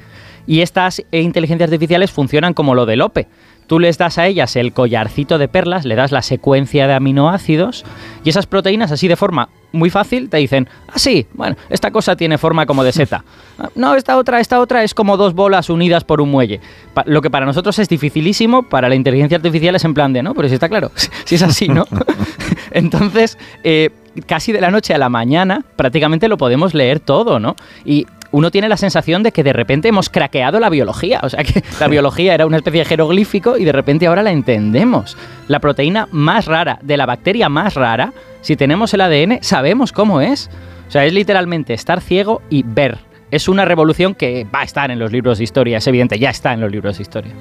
Y 0.47 0.63
estas 0.63 1.01
eh, 1.13 1.21
inteligencias 1.21 1.69
artificiales 1.69 2.11
funcionan 2.11 2.55
como 2.55 2.75
lo 2.75 2.87
de 2.87 2.97
Lope. 2.97 3.29
Tú 3.67 3.81
les 3.81 3.99
das 3.99 4.17
a 4.17 4.27
ellas 4.27 4.57
el 4.57 4.73
collarcito 4.73 5.37
de 5.37 5.49
perlas, 5.49 5.85
le 5.85 5.95
das 5.95 6.11
la 6.11 6.23
secuencia 6.23 6.87
de 6.87 6.95
aminoácidos 6.95 7.85
y 8.25 8.31
esas 8.31 8.47
proteínas 8.47 8.93
así 8.93 9.09
de 9.09 9.17
forma 9.17 9.51
muy 9.73 9.91
fácil 9.91 10.29
te 10.29 10.37
dicen, 10.39 10.69
ah 10.89 10.99
sí, 10.99 11.27
bueno, 11.35 11.57
esta 11.71 11.91
cosa 11.91 12.15
tiene 12.17 12.39
forma 12.39 12.67
como 12.67 12.85
de 12.85 12.93
seta. 12.93 13.25
No, 13.77 13.95
esta 13.95 14.17
otra, 14.17 14.41
esta 14.41 14.59
otra 14.61 14.83
es 14.83 14.93
como 14.93 15.17
dos 15.17 15.35
bolas 15.35 15.71
unidas 15.71 16.03
por 16.05 16.21
un 16.21 16.31
muelle. 16.31 16.61
Pa- 16.95 17.05
lo 17.07 17.23
que 17.23 17.31
para 17.31 17.47
nosotros 17.47 17.79
es 17.79 17.89
dificilísimo, 17.89 18.65
para 18.65 18.89
la 18.89 18.95
inteligencia 18.97 19.37
artificial 19.37 19.77
es 19.77 19.85
en 19.85 19.95
plan 19.95 20.13
de, 20.13 20.23
no, 20.23 20.35
pero 20.35 20.49
si 20.49 20.55
está 20.55 20.69
claro, 20.69 20.91
si 21.25 21.35
es 21.37 21.43
así, 21.43 21.69
¿no? 21.69 21.85
Entonces, 22.73 23.39
eh, 23.65 23.91
casi 24.27 24.53
de 24.53 24.61
la 24.61 24.71
noche 24.71 24.95
a 24.95 24.99
la 24.99 25.09
mañana 25.09 25.65
prácticamente 25.77 26.29
lo 26.29 26.37
podemos 26.37 26.75
leer 26.75 27.01
todo, 27.01 27.39
¿no? 27.39 27.55
Y 27.85 28.07
uno 28.33 28.51
tiene 28.51 28.69
la 28.69 28.77
sensación 28.77 29.23
de 29.23 29.31
que 29.31 29.45
de 29.45 29.53
repente 29.53 29.89
hemos 29.89 30.09
craqueado 30.09 30.59
la 30.59 30.71
biología. 30.71 31.21
O 31.23 31.29
sea, 31.29 31.45
que 31.45 31.63
la 31.81 31.89
biología 31.89 32.35
era 32.35 32.47
una 32.47 32.57
especie 32.57 32.81
de 32.81 32.87
jeroglífico 32.87 33.57
y 33.57 33.65
de 33.65 33.73
repente 33.73 34.07
ahora 34.07 34.23
la 34.23 34.33
entendemos. 34.33 35.17
La 35.49 35.61
proteína 35.61 36.09
más 36.11 36.47
rara 36.47 36.79
de 36.83 36.97
la 36.97 37.07
bacteria 37.07 37.49
más 37.49 37.75
rara, 37.75 38.13
si 38.41 38.57
tenemos 38.57 38.93
el 38.95 39.03
ADN, 39.03 39.39
sabemos 39.43 39.93
cómo 39.93 40.21
es. 40.21 40.51
O 40.89 40.91
sea, 40.91 41.05
es 41.07 41.13
literalmente 41.13 41.75
estar 41.75 42.01
ciego 42.01 42.43
y 42.51 42.65
ver. 42.65 42.99
Es 43.33 43.49
una 43.49 43.65
revolución 43.65 44.15
que 44.15 44.47
va 44.55 44.61
a 44.61 44.65
estar 44.65 44.91
en 44.91 44.99
los 44.99 45.11
libros 45.11 45.39
de 45.39 45.45
historia, 45.45 45.79
es 45.79 45.87
evidente, 45.87 46.19
ya 46.19 46.29
está 46.29 46.53
en 46.53 46.61
los 46.61 46.71
libros 46.71 46.99
de 46.99 47.03
historia. 47.03 47.33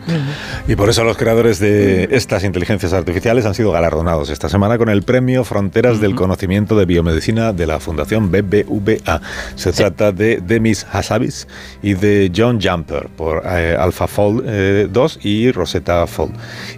Y 0.66 0.76
por 0.78 0.90
eso 0.90 1.04
los 1.04 1.18
creadores 1.18 1.60
de 1.60 2.08
estas 2.12 2.46
inteligencias 2.46 2.94
artificiales 2.94 3.46
han 3.46 3.54
sido 3.54 3.74
galardonados 3.74 4.30
esta 4.30 4.48
semana 4.48 4.78
con 4.78 4.88
el 4.88 5.04
premio 5.04 5.44
Fronteras 5.44 6.00
del 6.00 6.16
Conocimiento 6.16 6.78
de 6.78 6.86
Biomedicina 6.86 7.52
de 7.52 7.68
la 7.68 7.82
Fundación 7.82 8.32
BBVA. 8.32 9.22
Se 9.56 9.74
trata 9.74 10.14
de 10.14 10.38
Demis 10.38 10.88
Hassabis 10.90 11.50
y 11.84 11.94
de 11.94 12.32
John 12.34 12.62
Jumper 12.62 13.10
por 13.10 13.44
eh, 13.46 13.76
AlphaFold 13.78 14.92
2 14.92 15.16
eh, 15.16 15.20
y 15.28 15.52
Rosetta 15.52 16.08
Fold. 16.08 16.34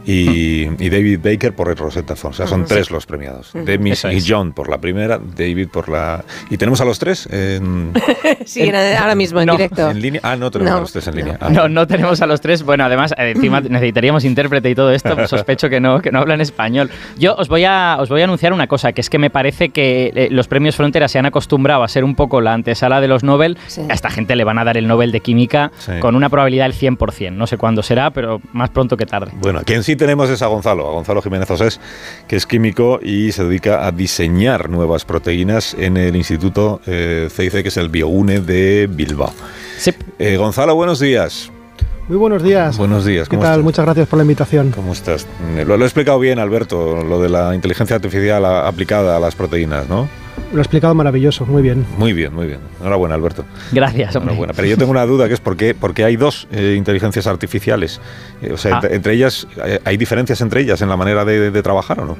Y, 0.08 0.63
y, 0.84 0.89
David 0.89 1.20
Baker 1.24 1.53
por 1.53 1.77
Rosetta 1.77 2.15
Fold. 2.15 2.34
O 2.34 2.38
sea, 2.38 2.48
son 2.48 2.65
tres 2.65 2.89
los 2.89 3.05
premiados. 3.05 3.51
Demis 3.53 4.05
y 4.05 4.24
John 4.27 4.53
por 4.53 4.70
la 4.70 4.79
primera, 4.79 5.20
David 5.20 5.67
por 5.67 5.88
la... 5.88 6.25
¿Y 6.50 6.58
tenemos 6.58 6.82
a 6.82 6.86
los 6.86 6.98
tres? 6.98 7.27
En, 7.32 7.93
sí, 8.46 8.72
ahora 9.04 9.16
mismo 9.16 9.42
en 9.42 9.50
directo. 9.50 9.90
¿En 9.90 10.02
línea? 10.02 10.22
Ah, 10.24 10.36
no 10.36 10.52
tenemos 10.52 10.76
a 10.76 10.80
los 10.82 10.92
tres 10.92 11.08
en 11.08 11.16
línea. 11.16 11.38
Ah. 11.40 11.50
No, 11.50 11.68
no 11.68 11.88
tenemos 11.88 12.22
a 12.22 12.26
los 12.26 12.42
tres. 12.42 12.64
Bueno, 12.64 12.86
además, 12.86 13.14
eh, 13.18 13.34
encima 13.36 13.62
necesitaríamos 13.70 14.26
intérprete 14.26 14.70
y 14.70 14.76
todo 14.76 14.92
esto. 14.92 15.16
Pues 15.16 15.30
sospecho 15.30 15.70
que 15.70 15.80
no, 15.80 16.02
que 16.02 16.12
no 16.12 16.20
hablan 16.20 16.42
español. 16.42 16.90
Yo 17.18 17.36
os 17.36 17.48
voy, 17.48 17.66
a, 17.66 17.98
os 18.00 18.10
voy 18.10 18.22
a 18.22 18.24
anunciar 18.24 18.54
una 18.54 18.68
cosa, 18.68 18.94
que 18.94 19.02
es 19.02 19.10
que 19.10 19.20
me 19.20 19.30
parece 19.30 19.70
que 19.70 20.12
eh, 20.16 20.28
los 20.32 20.48
premios 20.48 20.76
Frontera 20.76 21.08
se 21.08 21.20
han 21.20 21.26
acostumbrado 21.26 21.84
a 21.84 21.88
ser 21.88 22.04
un 22.04 22.16
poco 22.16 22.42
la 22.42 22.54
antesala 22.54 23.02
de 23.02 23.08
los 23.08 23.24
Nobel. 23.24 23.58
A 23.90 23.94
esta 23.94 24.10
gente 24.10 24.36
le 24.36 24.44
van 24.44 24.58
a 24.58 24.64
dar 24.64 24.78
el 24.78 24.88
Nobel 24.88 25.12
de 25.12 25.20
Química 25.20 25.72
con 26.00 26.16
una 26.16 26.30
probabilidad 26.30 26.66
del 26.66 26.74
100%. 26.74 27.32
No 27.34 27.48
sé 27.48 27.58
cuándo 27.58 27.84
será, 27.84 28.12
pero 28.12 28.42
más 28.52 28.70
pronto 28.70 28.98
que 28.98 29.06
tarde. 29.06 29.32
Bueno, 29.36 29.62
quien 29.66 29.84
sí 29.84 29.96
tenemos 29.96 30.30
es 30.30 30.42
a 30.42 30.48
Gonzalo, 30.48 30.88
a 30.88 30.92
Gonzalo 30.92 31.22
Jiménez 31.22 31.50
Osés, 31.52 31.80
que 32.28 32.36
es 32.36 32.46
químico 32.46 33.00
y 33.02 33.32
se 33.32 33.44
dedica 33.44 33.86
a 33.86 33.92
diseñar 33.92 34.70
nuevas 34.70 35.06
proteínas 35.06 35.76
en 35.78 35.98
el 35.98 36.16
Instituto 36.16 36.82
eh, 36.86 37.28
CIC, 37.32 37.62
que 37.62 37.68
es 37.68 37.78
el 37.78 37.90
BioUNE 37.90 38.40
de 38.40 38.88
Bilbao. 38.96 39.34
Eh, 40.20 40.38
Gonzalo, 40.38 40.76
buenos 40.76 41.00
días. 41.00 41.52
Muy 42.08 42.18
buenos 42.18 42.44
días. 42.44 42.78
Buenos 42.78 43.06
días. 43.06 43.30
¿Qué 43.30 43.38
tal? 43.38 43.64
Muchas 43.64 43.86
gracias 43.86 44.08
por 44.08 44.18
la 44.18 44.24
invitación. 44.24 44.72
¿Cómo 44.72 44.92
estás? 44.92 45.26
Lo, 45.66 45.76
he 45.76 45.84
explicado 45.84 46.20
bien, 46.20 46.38
Alberto, 46.38 47.02
lo 47.04 47.22
de 47.22 47.30
la 47.30 47.56
inteligencia 47.56 47.96
artificial 47.96 48.46
aplicada 48.46 49.16
a 49.16 49.20
las 49.20 49.36
proteínas, 49.36 49.88
¿no? 49.88 50.10
Lo 50.52 50.60
ha 50.60 50.62
explicado 50.62 50.94
maravilloso, 50.94 51.46
muy 51.46 51.62
bien. 51.62 51.86
Muy 51.98 52.12
bien, 52.12 52.34
muy 52.34 52.48
bien. 52.48 52.60
Enhorabuena, 52.82 53.16
Alberto. 53.16 53.46
Gracias, 53.72 54.16
Enhorabuena. 54.16 54.54
Pero 54.54 54.68
yo 54.68 54.78
tengo 54.78 54.92
una 54.92 55.06
duda 55.06 55.28
que 55.28 55.34
es 55.34 55.40
por 55.40 55.56
qué, 55.56 55.74
porque 55.74 56.04
hay 56.04 56.18
dos 56.18 56.48
eh, 56.52 56.76
inteligencias 56.78 57.26
artificiales. 57.26 58.02
Eh, 58.42 58.52
o 58.52 58.58
sea, 58.58 58.82
ah. 58.84 58.88
entre, 58.92 59.14
ellas, 59.14 59.48
¿hay 59.86 59.96
diferencias 59.96 60.42
entre 60.42 60.62
ellas 60.62 60.82
en 60.82 60.90
la 60.90 60.98
manera 60.98 61.24
de 61.24 61.64
trabajar 61.64 62.02
o 62.02 62.06
no? 62.06 62.18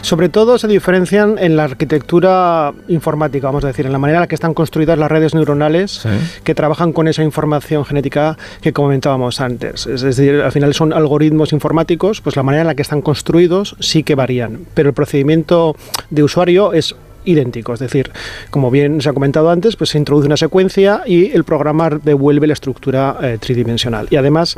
Sobre 0.00 0.28
todo 0.28 0.58
se 0.58 0.68
diferencian 0.68 1.38
en 1.38 1.56
la 1.56 1.64
arquitectura 1.64 2.72
informática, 2.88 3.46
vamos 3.46 3.64
a 3.64 3.68
decir, 3.68 3.86
en 3.86 3.92
la 3.92 3.98
manera 3.98 4.18
en 4.18 4.22
la 4.22 4.26
que 4.26 4.34
están 4.34 4.54
construidas 4.54 4.98
las 4.98 5.10
redes 5.10 5.34
neuronales 5.34 6.06
que 6.44 6.54
trabajan 6.54 6.92
con 6.92 7.08
esa 7.08 7.22
información 7.22 7.84
genética 7.84 8.36
que 8.60 8.72
comentábamos 8.72 9.40
antes. 9.40 9.86
Es 9.86 10.02
decir, 10.02 10.40
al 10.40 10.52
final 10.52 10.74
son 10.74 10.92
algoritmos 10.92 11.52
informáticos, 11.52 12.20
pues 12.20 12.36
la 12.36 12.42
manera 12.42 12.62
en 12.62 12.66
la 12.68 12.74
que 12.74 12.82
están 12.82 13.02
construidos 13.02 13.76
sí 13.80 14.02
que 14.02 14.14
varían, 14.14 14.66
pero 14.74 14.88
el 14.88 14.94
procedimiento 14.94 15.76
de 16.10 16.22
usuario 16.22 16.72
es 16.72 16.94
idéntico. 17.24 17.74
Es 17.74 17.80
decir, 17.80 18.10
como 18.50 18.70
bien 18.70 19.00
se 19.00 19.08
ha 19.08 19.12
comentado 19.12 19.50
antes, 19.50 19.76
pues 19.76 19.90
se 19.90 19.98
introduce 19.98 20.26
una 20.26 20.36
secuencia 20.36 21.02
y 21.06 21.30
el 21.30 21.44
programa 21.44 21.90
devuelve 21.90 22.46
la 22.46 22.52
estructura 22.52 23.16
eh, 23.22 23.38
tridimensional. 23.40 24.06
Y 24.10 24.16
además 24.16 24.56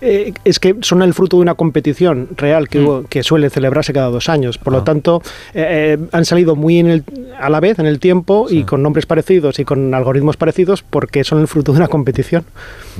eh, 0.00 0.32
es 0.44 0.58
que 0.58 0.76
son 0.82 1.02
el 1.02 1.14
fruto 1.14 1.36
de 1.36 1.42
una 1.42 1.54
competición 1.54 2.28
real 2.36 2.68
que, 2.68 2.80
mm. 2.80 3.04
que 3.04 3.22
suele 3.22 3.50
celebrarse 3.50 3.92
cada 3.92 4.08
dos 4.08 4.28
años. 4.28 4.58
Por 4.58 4.72
lo 4.72 4.80
ah. 4.80 4.84
tanto, 4.84 5.22
eh, 5.54 5.98
han 6.12 6.24
salido 6.24 6.56
muy 6.56 6.78
en 6.78 6.88
el, 6.88 7.04
a 7.38 7.50
la 7.50 7.60
vez 7.60 7.78
en 7.78 7.86
el 7.86 7.98
tiempo 7.98 8.46
y 8.48 8.64
con 8.64 8.82
nombres 8.82 9.06
parecidos 9.06 9.58
y 9.58 9.64
con 9.64 9.94
algoritmos 9.94 10.36
parecidos 10.36 10.82
porque 10.82 11.24
son 11.24 11.40
el 11.40 11.48
fruto 11.48 11.72
de 11.72 11.78
una 11.78 11.88
competición. 11.88 12.44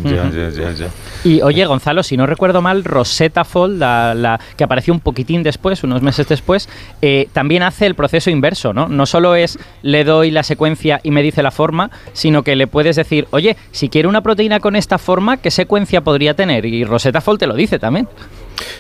Ya, 0.05 0.31
ya, 0.31 0.51
ya, 0.51 0.89
y 1.25 1.41
oye, 1.41 1.65
Gonzalo, 1.65 2.03
si 2.03 2.19
no 2.19 2.27
recuerdo 2.27 2.61
mal, 2.61 2.85
Rosetta 2.85 3.45
Fold, 3.45 3.79
la, 3.79 4.39
que 4.57 4.65
apareció 4.65 4.93
un 4.93 5.01
poquitín 5.01 5.43
después, 5.43 5.83
unos 5.85 6.03
meses 6.03 6.29
después, 6.29 6.69
también 7.33 7.63
hace 7.63 7.87
el 7.87 7.95
proceso 7.95 8.29
inverso, 8.31 8.75
¿no? 8.75 8.89
No 8.89 9.06
solo 9.07 9.35
es 9.35 9.59
le 9.83 10.05
doy 10.05 10.31
la 10.31 10.43
secuencia 10.43 11.01
y 11.03 11.11
me 11.11 11.23
dice 11.23 11.43
la 11.43 11.51
forma, 11.51 11.91
sino 12.13 12.43
que 12.43 12.57
le 12.57 12.67
puedes 12.67 12.97
decir, 12.97 13.27
oye, 13.31 13.57
si 13.71 13.89
quiero 13.89 14.09
una 14.09 14.23
proteína 14.23 14.61
con 14.61 14.77
esta 14.77 14.99
forma, 14.99 15.37
¿qué 15.37 15.51
secuencia 15.51 16.03
podría 16.03 16.35
tener? 16.35 16.67
Y 16.67 16.85
Rosetta 16.85 17.21
Fold 17.21 17.41
te 17.41 17.47
lo 17.47 17.55
dice 17.55 17.79
también. 17.79 18.09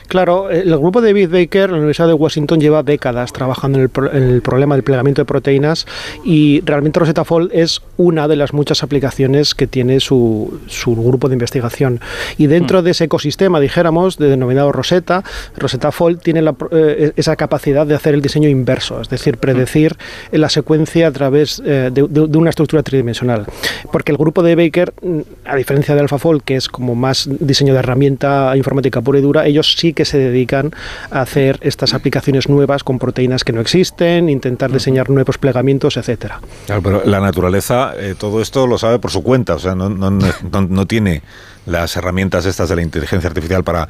Claro, 0.09 0.51
el 0.51 0.77
grupo 0.79 1.01
de 1.01 1.09
David 1.09 1.31
Baker, 1.31 1.71
la 1.71 1.77
Universidad 1.77 2.09
de 2.09 2.15
Washington, 2.15 2.61
lleva 2.61 2.83
décadas 2.83 3.33
trabajando 3.33 3.79
en 3.79 3.91
el, 4.13 4.41
problema 4.41 4.75
del 4.75 4.85
plegamiento 4.85 5.23
de 5.23 5.27
proteínas 5.27 5.87
y 6.25 6.61
realmente 6.65 7.01
Rosetta 7.01 7.25
Fold 7.25 7.51
es 7.53 7.83
una 7.97 8.29
de 8.29 8.37
las 8.37 8.53
muchas 8.53 8.83
aplicaciones 8.83 9.55
que 9.55 9.67
tiene 9.67 10.01
su, 10.01 10.61
grupo 10.87 11.29
de 11.29 11.35
investigación. 11.35 12.01
Y 12.39 12.47
dentro 12.47 12.81
mm. 12.81 12.85
de 12.85 12.91
ese 12.93 13.05
ecosistema, 13.05 13.61
dijéramos, 13.61 14.17
de 14.19 14.29
denominado 14.29 14.73
Rosetta, 14.73 15.25
Rosetta 15.57 15.93
Fold 15.93 16.21
tiene 16.21 16.43
eh, 16.71 17.13
esa 17.17 17.37
capacidad 17.37 17.87
de 17.87 17.95
hacer 17.95 18.15
el 18.15 18.23
diseño 18.23 18.49
inverso, 18.49 19.01
es 19.01 19.09
decir, 19.09 19.39
predecir 19.39 19.97
mm. 20.33 20.37
la 20.37 20.49
secuencia 20.49 21.09
a 21.09 21.11
través 21.11 21.63
eh, 21.65 21.91
de, 21.93 22.03
una 22.37 22.51
estructura 22.51 22.83
tridimensional. 22.83 23.47
Porque 23.91 24.13
el 24.13 24.19
grupo 24.19 24.43
de 24.43 24.55
Baker, 24.55 24.95
mm, 25.03 25.21
a 25.45 25.57
diferencia 25.57 25.95
de 25.95 26.01
AlphaFold, 26.01 26.43
que 26.43 26.57
es 26.57 26.69
como 26.69 26.95
más 26.95 27.29
diseño 27.41 27.73
de 27.73 27.81
herramienta 27.81 28.57
informática 28.57 29.01
pura 29.01 29.19
y 29.19 29.23
dura, 29.23 29.47
ellos 29.47 29.66
sí 29.75 29.93
que 29.93 30.05
se 30.05 30.19
dedican 30.19 30.73
a 31.11 31.23
hacer 31.23 31.59
estas 31.63 31.95
aplicaciones 31.95 32.49
nuevas 32.49 32.85
con 32.85 32.99
proteínas 32.99 33.45
que 33.45 33.53
no 33.53 33.61
existen, 33.61 34.29
intentar 34.29 34.73
diseñar 34.73 35.11
nuevos 35.11 35.39
plegamientos, 35.39 35.97
etcétera. 35.97 36.41
Claro, 36.67 36.83
pero 36.83 37.03
la 37.05 37.21
naturaleza 37.21 37.95
eh, 37.97 38.15
todo 38.19 38.41
esto 38.41 38.67
lo 38.67 38.79
sabe 38.79 38.99
por 38.99 39.11
su 39.11 39.23
cuenta, 39.23 39.55
o 39.55 39.59
sea, 39.59 39.75
no, 39.75 39.89
no, 39.89 40.11
no, 40.11 40.87
tiene 40.87 41.23
las 41.67 41.97
herramientas 41.97 42.47
estas 42.47 42.69
de 42.69 42.77
la 42.77 42.83
inteligencia 42.83 43.29
artificial 43.29 43.65
para 43.65 43.89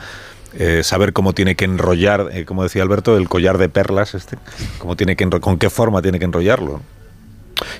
eh, 0.58 0.82
saber 0.82 1.12
cómo 1.12 1.32
tiene 1.32 1.54
que 1.54 1.64
enrollar, 1.64 2.28
eh, 2.32 2.44
como 2.44 2.62
decía 2.62 2.82
Alberto, 2.82 3.16
el 3.16 3.28
collar 3.28 3.58
de 3.58 3.68
perlas, 3.68 4.14
este, 4.14 4.38
cómo 4.78 4.96
tiene 4.96 5.16
que 5.16 5.28
con 5.40 5.58
qué 5.58 5.70
forma 5.70 6.02
tiene 6.02 6.18
que 6.18 6.24
enrollarlo. 6.24 6.80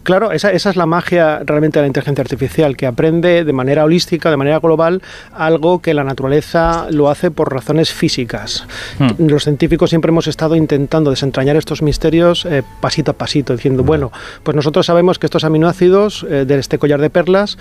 Claro, 0.03 0.33
esa, 0.33 0.53
esa, 0.53 0.71
es 0.71 0.77
la 0.77 0.87
magia 0.87 1.41
realmente 1.45 1.79
de 1.79 1.83
la 1.83 1.87
inteligencia 1.89 2.23
artificial, 2.23 2.77
que 2.77 2.87
aprende 2.87 3.45
de 3.45 3.53
manera 3.53 3.85
holística, 3.85 4.31
de 4.31 4.37
manera 4.37 4.59
global, 4.59 5.03
algo 5.33 5.81
que 5.81 5.95
la 5.95 6.05
naturaleza 6.05 6.87
lo 6.91 7.11
hace 7.11 7.31
por 7.31 7.53
razones 7.53 7.93
físicas. 7.93 8.67
Hmm. 8.99 9.27
Los 9.27 9.45
científicos 9.45 9.91
siempre 9.91 10.11
hemos 10.11 10.27
estado 10.27 10.57
intentando 10.57 11.11
desentrañar 11.11 11.57
estos 11.57 11.83
misterios 11.83 12.47
eh, 12.47 12.63
pasito 12.81 13.11
a 13.11 13.15
pasito, 13.15 13.55
diciendo, 13.55 13.83
hmm. 13.83 13.87
bueno, 13.87 14.13
pues 14.43 14.55
nosotros 14.55 14.87
sabemos 14.87 15.19
que 15.19 15.27
estos 15.27 15.45
aminoácidos 15.45 16.27
eh, 16.29 16.45
de 16.47 16.59
este 16.59 16.79
collar 16.79 17.01
de 17.01 17.11
perlas, 17.11 17.59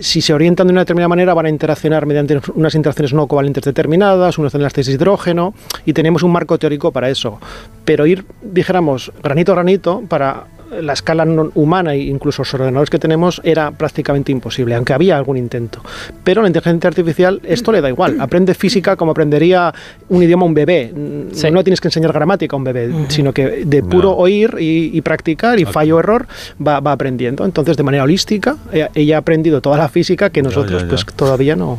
si 0.00 0.22
se 0.22 0.32
orientan 0.32 0.66
de 0.66 0.72
una 0.72 0.82
determinada 0.82 1.08
manera, 1.08 1.34
van 1.34 1.46
a 1.46 1.50
interaccionar 1.50 2.06
mediante 2.06 2.40
unas 2.54 2.74
interacciones 2.74 3.12
no 3.12 3.26
covalentes 3.26 3.64
determinadas, 3.64 4.38
unas 4.38 4.54
enlaces 4.54 4.86
de 4.86 4.92
hidrógeno, 4.92 5.54
y 5.84 5.92
tenemos 5.92 6.22
un 6.22 6.32
marco 6.32 6.58
teórico 6.58 6.92
para 6.92 7.10
eso. 7.10 7.38
Pero 7.84 8.06
ir, 8.06 8.24
dijéramos, 8.42 9.12
granito 9.22 9.52
a 9.52 9.56
granito, 9.56 10.02
para 10.08 10.46
la 10.70 10.92
escala 10.92 11.24
humana 11.54 11.94
e 11.94 12.04
incluso 12.04 12.42
los 12.42 12.54
ordenadores 12.54 12.90
que 12.90 12.98
tenemos 12.98 13.40
era 13.44 13.70
prácticamente 13.70 14.32
imposible, 14.32 14.74
aunque 14.74 14.92
había 14.92 15.16
algún 15.16 15.36
intento. 15.36 15.82
Pero 16.24 16.42
la 16.42 16.48
inteligencia 16.48 16.88
artificial 16.88 17.40
esto 17.44 17.72
le 17.72 17.80
da 17.80 17.88
igual, 17.88 18.16
aprende 18.20 18.54
física 18.54 18.96
como 18.96 19.12
aprendería 19.12 19.72
un 20.08 20.22
idioma 20.22 20.46
un 20.46 20.54
bebé. 20.54 20.92
No 20.94 21.64
tienes 21.64 21.80
que 21.80 21.88
enseñar 21.88 22.12
gramática 22.12 22.54
a 22.54 22.58
un 22.58 22.64
bebé, 22.64 22.90
sino 23.08 23.32
que 23.32 23.64
de 23.64 23.82
puro 23.82 24.16
oír 24.16 24.56
y, 24.58 25.00
practicar 25.00 25.58
y 25.58 25.64
fallo-error 25.64 26.26
va, 26.64 26.76
aprendiendo. 26.76 27.44
Entonces, 27.44 27.76
de 27.76 27.82
manera 27.82 28.04
holística, 28.04 28.56
ella, 28.94 29.16
ha 29.16 29.18
aprendido 29.18 29.60
toda 29.60 29.76
la 29.76 29.88
física 29.88 30.30
que 30.30 30.42
nosotros 30.42 30.84
pues 30.84 31.04
todavía 31.16 31.56
no 31.56 31.78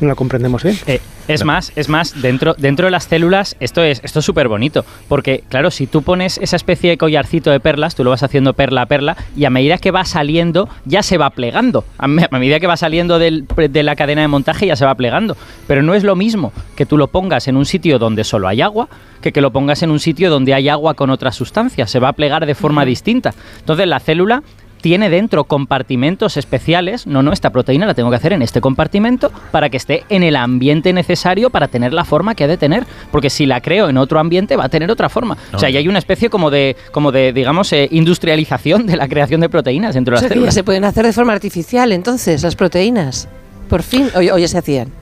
no 0.00 0.08
la 0.08 0.14
comprendemos 0.14 0.62
bien. 0.62 0.76
Eh, 0.86 1.00
es 1.28 1.44
más, 1.44 1.72
es 1.76 1.88
más, 1.88 2.20
dentro, 2.22 2.54
dentro 2.56 2.86
de 2.86 2.90
las 2.90 3.04
células 3.04 3.56
esto 3.60 3.82
es 3.82 4.00
esto 4.02 4.20
es 4.20 4.24
súper 4.24 4.48
bonito, 4.48 4.84
porque 5.08 5.44
claro, 5.48 5.70
si 5.70 5.86
tú 5.86 6.02
pones 6.02 6.38
esa 6.38 6.56
especie 6.56 6.90
de 6.90 6.98
collarcito 6.98 7.50
de 7.50 7.60
perlas, 7.60 7.94
tú 7.94 8.04
lo 8.04 8.10
vas 8.10 8.22
haciendo 8.22 8.54
perla 8.54 8.82
a 8.82 8.86
perla, 8.86 9.16
y 9.36 9.44
a 9.44 9.50
medida 9.50 9.78
que 9.78 9.90
va 9.90 10.04
saliendo, 10.04 10.68
ya 10.84 11.02
se 11.02 11.18
va 11.18 11.30
plegando. 11.30 11.84
A, 11.98 12.08
medida 12.08 12.60
que 12.60 12.66
va 12.66 12.76
saliendo 12.76 13.18
de 13.18 13.82
la 13.82 13.96
cadena 13.96 14.22
de 14.22 14.28
montaje, 14.28 14.66
ya 14.66 14.76
se 14.76 14.84
va 14.84 14.94
plegando. 14.94 15.36
Pero 15.66 15.82
no 15.82 15.94
es 15.94 16.04
lo 16.04 16.16
mismo 16.16 16.52
que 16.76 16.86
tú 16.86 16.96
lo 16.96 17.08
pongas 17.08 17.48
en 17.48 17.56
un 17.56 17.66
sitio 17.66 17.98
donde 17.98 18.24
solo 18.24 18.48
hay 18.48 18.62
agua, 18.62 18.88
que 19.20 19.32
que 19.32 19.40
lo 19.40 19.52
pongas 19.52 19.82
en 19.82 19.90
un 19.90 20.00
sitio 20.00 20.30
donde 20.30 20.54
hay 20.54 20.68
agua 20.68 20.94
con 20.94 21.10
otras 21.10 21.36
sustancias. 21.36 21.90
Se 21.90 21.98
va 21.98 22.08
a 22.08 22.12
plegar 22.12 22.46
de 22.46 22.54
forma 22.54 22.84
distinta. 22.84 23.34
Entonces 23.60 23.86
la 23.86 24.00
célula 24.00 24.42
tiene 24.80 25.10
dentro 25.10 25.44
compartimentos 25.44 26.36
especiales. 26.36 27.06
No, 27.06 27.22
no, 27.22 27.32
esta 27.32 27.50
proteína 27.50 27.86
la 27.86 27.94
tengo 27.94 28.10
que 28.10 28.16
hacer 28.16 28.32
en 28.32 28.42
este 28.42 28.60
compartimento 28.60 29.30
para 29.50 29.70
que 29.70 29.76
esté 29.76 30.04
en 30.08 30.22
el 30.22 30.36
ambiente 30.36 30.92
necesario 30.92 31.50
para 31.50 31.68
tener 31.68 31.92
la 31.92 32.04
forma 32.04 32.34
que 32.34 32.44
ha 32.44 32.48
de 32.48 32.56
tener. 32.56 32.86
Porque 33.10 33.30
si 33.30 33.46
la 33.46 33.60
creo 33.60 33.88
en 33.88 33.98
otro 33.98 34.18
ambiente 34.18 34.56
va 34.56 34.64
a 34.64 34.68
tener 34.68 34.90
otra 34.90 35.08
forma. 35.08 35.36
o 35.52 35.58
sea, 35.58 35.70
y 35.70 35.76
hay 35.76 35.88
una 35.88 35.98
especie 35.98 36.30
como 36.30 36.50
de, 36.50 36.76
como 36.92 37.12
de 37.12 37.32
digamos, 37.32 37.72
eh, 37.72 37.88
industrialización 37.90 38.86
de 38.86 38.96
la 38.96 39.08
creación 39.08 39.40
de 39.40 39.48
proteínas 39.48 39.94
dentro 39.94 40.14
de 40.16 40.22
las 40.22 40.28
células. 40.30 40.54
se 40.54 40.64
pueden 40.64 40.84
hacer 40.84 41.04
de 41.04 41.12
forma 41.12 41.32
artificial 41.32 41.92
entonces 41.92 42.42
las 42.42 42.56
proteínas. 42.56 43.28
Por 43.68 43.82
fin, 43.82 44.08
o 44.14 44.20
ya 44.20 44.48
se 44.48 44.58
hacían. 44.58 44.97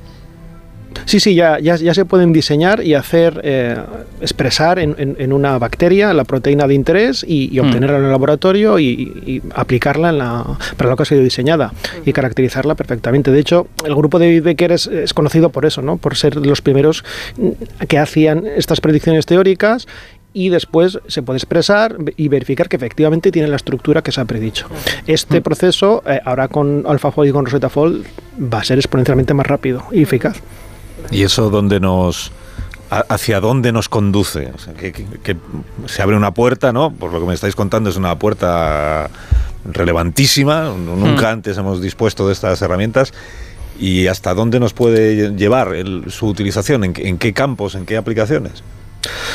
Sí, 1.05 1.21
sí, 1.21 1.35
ya, 1.35 1.59
ya, 1.61 1.77
ya 1.77 1.95
se 1.95 2.05
pueden 2.05 2.33
diseñar 2.33 2.83
y 2.83 2.95
hacer, 2.95 3.41
eh, 3.45 3.77
expresar 4.21 4.79
en, 4.79 4.95
en- 4.99 5.17
en 5.19 5.33
una 5.33 5.59
bacteria 5.59 6.13
la 6.15 6.25
proteína 6.25 6.67
de 6.67 6.75
interés 6.75 7.25
y, 7.27 7.55
y 7.57 7.61
Mm. 7.61 7.67
obtenerla 7.67 7.99
en 7.99 8.05
el 8.05 8.11
laboratorio 8.11 8.79
y, 8.79 8.85
y 9.27 9.43
aplicarla 9.55 10.11
en 10.11 10.19
la, 10.19 10.45
para 10.77 10.91
lo 10.91 10.97
que 10.97 11.03
ha 11.03 11.07
sido 11.07 11.23
diseñada 11.23 11.73
y 12.05 12.13
caracterizarla 12.13 12.75
perfectamente. 12.75 13.31
De 13.31 13.39
hecho, 13.41 13.69
el 13.85 13.95
grupo 13.95 14.19
de 14.19 14.27
David 14.27 14.43
Becker 14.43 14.73
es, 14.73 14.87
es 14.87 15.15
conocido 15.15 15.51
por 15.51 15.67
eso, 15.67 15.83
¿no? 15.83 15.97
por 15.97 16.17
ser 16.17 16.37
los 16.37 16.63
primeros 16.63 17.05
mm, 17.37 17.85
que 17.87 17.99
hacían 17.99 18.45
estas 18.47 18.81
predicciones 18.81 19.27
teóricas 19.27 19.87
y 20.33 20.51
después 20.51 20.99
se 21.07 21.23
puede 21.23 21.39
expresar 21.39 21.97
y 22.17 22.29
verificar 22.29 22.69
que 22.69 22.77
efectivamente 22.77 23.33
tiene 23.33 23.49
la 23.49 23.57
estructura 23.57 24.03
que 24.03 24.13
se 24.13 24.21
ha 24.21 24.25
predicho. 24.27 24.67
Este 25.07 25.41
proceso, 25.41 26.03
eh, 26.07 26.21
ahora 26.27 26.49
con 26.49 26.85
AlphaFold 26.87 27.29
y 27.31 27.33
con 27.33 27.47
Rosetta 27.47 27.71
Fold, 27.71 28.05
va 28.53 28.59
a 28.59 28.65
ser 28.65 28.77
exponencialmente 28.79 29.33
más 29.33 29.47
rápido 29.47 29.85
y 29.93 30.03
eficaz. 30.03 30.43
¿Y 31.11 31.23
eso 31.23 31.51
dónde 31.51 31.81
nos... 31.81 32.33
¿Hacia 32.89 33.41
dónde 33.41 33.73
nos 33.73 33.89
conduce? 33.89 34.53
O 34.55 34.59
sea, 34.59 34.73
que, 34.75 34.93
que- 34.93 35.05
que 35.23 35.37
se 35.87 36.03
abre 36.03 36.17
una 36.17 36.31
puerta, 36.33 36.73
¿no? 36.73 36.93
Por 36.93 37.13
lo 37.13 37.19
que 37.21 37.27
me 37.27 37.35
estáis 37.35 37.57
contando, 37.57 37.91
es 37.91 37.97
una 37.97 38.17
puerta 38.17 39.11
relevantísima. 39.65 40.71
Nunca 40.77 41.31
antes 41.33 41.59
hemos 41.59 41.81
dispuesto 41.83 42.27
de 42.29 42.33
estas 42.33 42.63
herramientas. 42.63 43.13
¿Y 43.79 44.07
hasta 44.07 44.35
dónde 44.35 44.61
nos 44.61 44.73
puede 44.73 45.35
llevar 45.37 45.75
el- 45.75 46.05
su 46.11 46.29
utilización? 46.29 46.85
¿En, 46.85 46.93
qué- 46.93 47.09
en 47.09 47.19
qué 47.19 47.33
campos? 47.33 47.75
¿En 47.75 47.87
qué 47.87 47.97
aplicaciones? 47.97 48.63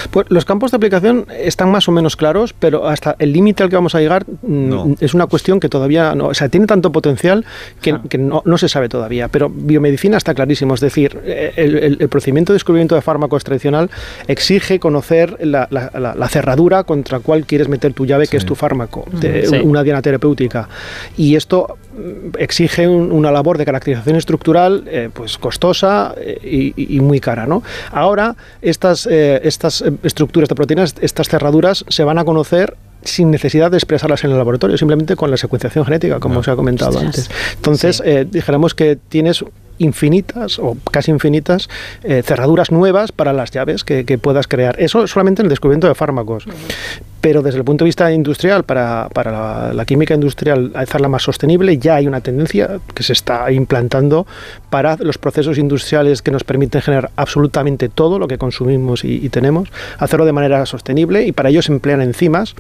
Pues 0.10 0.26
los 0.30 0.46
campos 0.46 0.72
de 0.72 0.78
aplicación 0.78 1.26
están 1.38 1.70
más 1.72 1.88
o 1.88 1.92
menos 1.92 2.16
claros, 2.16 2.54
pero 2.58 2.88
hasta 2.88 3.16
el 3.20 3.32
límite 3.34 3.64
al 3.64 3.70
que 3.70 3.76
vamos 3.76 3.96
a 3.96 4.00
llegar 4.00 4.26
mm, 4.26 4.70
No. 4.70 4.96
es 5.00 5.14
una 5.14 5.28
cuestión 5.28 5.60
que 5.60 5.70
todavía 5.70 6.16
no, 6.16 6.28
o 6.28 6.34
sea, 6.34 6.50
tiene 6.50 6.66
tanto 6.68 6.92
potencial 6.92 7.46
que, 7.82 7.92
Ah. 7.92 8.02
que 8.10 8.18
no, 8.18 8.42
no 8.46 8.58
se 8.58 8.68
sabe 8.70 8.90
todavía. 8.90 9.28
Pero 9.28 9.50
biomedicina 9.50 10.18
está 10.18 10.34
clarísimo, 10.34 10.74
es 10.74 10.80
decir, 10.82 11.20
el, 11.56 11.78
el- 11.78 11.98
el 12.00 12.10
procedimiento 12.10 12.54
de 12.54 12.56
descubrimiento 12.56 12.96
de 12.96 13.02
fármacos 13.02 13.44
tradicional 13.44 13.90
exige 14.28 14.80
conocer 14.80 15.38
la, 15.46 15.68
la- 15.72 15.92
la- 15.98 16.16
la 16.16 16.28
cerradura 16.30 16.84
contra 16.84 17.20
cuál 17.20 17.46
quieres 17.46 17.68
meter 17.68 17.94
tu 17.94 18.06
llave, 18.06 18.28
que 18.28 18.38
es 18.38 18.46
tu 18.46 18.56
fármaco, 18.56 19.06
de- 19.12 19.46
Sí. 19.48 19.58
una 19.64 19.84
diana 19.84 20.02
terapéutica. 20.02 20.68
Y 21.18 21.36
esto 21.36 21.78
exige 22.38 22.88
un- 22.88 23.12
una 23.12 23.32
labor 23.32 23.58
de 23.58 23.66
caracterización 23.66 24.16
estructural 24.16 24.84
eh, 24.88 25.10
pues 25.14 25.38
costosa 25.38 26.14
eh, 26.18 26.74
y, 26.76 26.96
y 26.96 27.00
muy 27.00 27.20
cara. 27.20 27.46
¿no? 27.46 27.64
Ahora, 27.92 28.36
estas, 28.62 29.08
eh, 29.10 29.42
estas 29.44 29.84
estructuras 30.04 30.50
de 30.50 30.56
proteínas, 30.56 30.96
estas 31.02 31.28
cerraduras, 31.30 31.86
se 31.88 32.04
van 32.04 32.18
a 32.18 32.26
conocer 32.26 32.76
sin 33.04 33.32
necesidad 33.32 33.72
de 33.72 33.78
expresarlas 33.78 34.24
en 34.24 34.32
el 34.32 34.38
laboratorio, 34.38 34.78
simplemente 34.78 35.16
con 35.16 35.32
la 35.32 35.38
secuenciación 35.38 35.86
genética, 35.86 36.20
como 36.20 36.40
Ah. 36.40 36.44
se 36.44 36.52
ha 36.52 36.56
comentado 36.56 36.92
Ostras. 37.00 37.06
antes. 37.06 37.32
Entonces, 37.56 37.96
Sí. 37.98 38.04
eh, 38.06 38.28
dijéramos 38.30 38.76
que 38.76 38.96
tienes 38.96 39.44
infinitas 39.82 40.60
o 40.60 40.78
casi 40.92 41.12
infinitas 41.12 41.70
eh, 42.04 42.22
cerraduras 42.24 42.72
nuevas 42.72 43.12
para 43.12 43.34
las 43.34 43.52
llaves 43.52 43.84
que, 43.84 44.04
puedas 44.22 44.48
crear. 44.48 44.80
Eso 44.80 45.08
solamente 45.08 45.42
en 45.42 45.46
el 45.46 45.50
descubrimiento 45.50 45.88
de 45.88 45.96
fármacos. 45.96 46.46
Pero 47.22 47.42
desde 47.42 47.60
el 47.60 47.64
punto 47.64 47.86
de 47.86 47.90
vista 47.90 48.12
industrial, 48.12 48.64
para, 48.64 49.10
para 49.14 49.32
la, 49.32 49.74
la 49.74 49.86
química 49.86 50.14
industrial, 50.14 50.72
hacerla 50.76 51.08
más 51.08 51.24
sostenible, 51.24 51.78
ya 51.78 51.96
hay 51.96 52.08
una 52.08 52.22
tendencia 52.22 52.80
que 52.94 53.04
se 53.04 53.14
está 53.14 53.52
implantando 53.52 54.26
para 54.70 54.98
los 55.00 55.18
procesos 55.18 55.58
industriales 55.58 56.22
que 56.22 56.32
nos 56.32 56.44
permiten 56.44 56.82
generar 56.82 57.12
absolutamente 57.16 57.90
todo 57.90 58.20
lo 58.20 58.28
que 58.28 58.38
consumimos 58.38 59.04
y, 59.04 59.24
y 59.24 59.30
tenemos, 59.30 59.72
hacerlo 59.98 60.26
de 60.26 60.34
manera 60.34 60.66
sostenible 60.66 61.26
y 61.26 61.32
para 61.32 61.50
ello 61.50 61.62
se 61.62 61.72
emplean 61.72 62.02
enzimas 62.02 62.56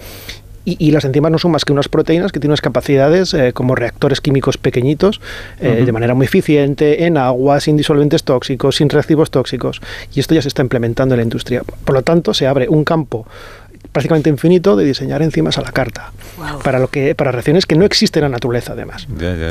y, 0.65 0.75
y 0.79 0.91
las 0.91 1.05
enzimas 1.05 1.31
no 1.31 1.37
son 1.37 1.51
más 1.51 1.65
que 1.65 1.73
unas 1.73 1.89
proteínas 1.89 2.31
que 2.31 2.39
tienen 2.39 2.51
unas 2.51 2.61
capacidades 2.61 3.33
eh, 3.33 3.53
como 3.53 3.75
reactores 3.75 4.21
químicos 4.21 4.57
pequeñitos, 4.57 5.21
eh, 5.59 5.83
de 5.85 5.91
manera 5.91 6.13
muy 6.13 6.25
eficiente, 6.25 7.05
en 7.05 7.17
agua, 7.17 7.59
sin 7.59 7.77
disolventes 7.77 8.23
tóxicos, 8.23 8.75
sin 8.75 8.89
reactivos 8.89 9.31
tóxicos. 9.31 9.81
Y 10.13 10.19
esto 10.19 10.35
ya 10.35 10.41
se 10.41 10.47
está 10.47 10.61
implementando 10.61 11.15
en 11.15 11.19
la 11.19 11.23
industria. 11.23 11.63
Por 11.85 11.95
lo 11.95 12.01
tanto, 12.01 12.33
se 12.33 12.47
abre 12.47 12.67
un 12.69 12.83
campo 12.83 13.25
prácticamente 13.91 14.29
infinito 14.29 14.75
de 14.75 14.85
diseñar 14.85 15.21
enzimas 15.21 15.57
a 15.57 15.61
la 15.61 15.71
carta 15.71 16.11
para 16.63 16.79
lo 16.79 16.87
que 16.87 17.13
para 17.15 17.31
reacciones 17.31 17.65
que 17.65 17.75
no 17.75 17.83
existen 17.85 18.23
en 18.23 18.31
la 18.31 18.35
naturaleza 18.37 18.73
además. 18.73 19.07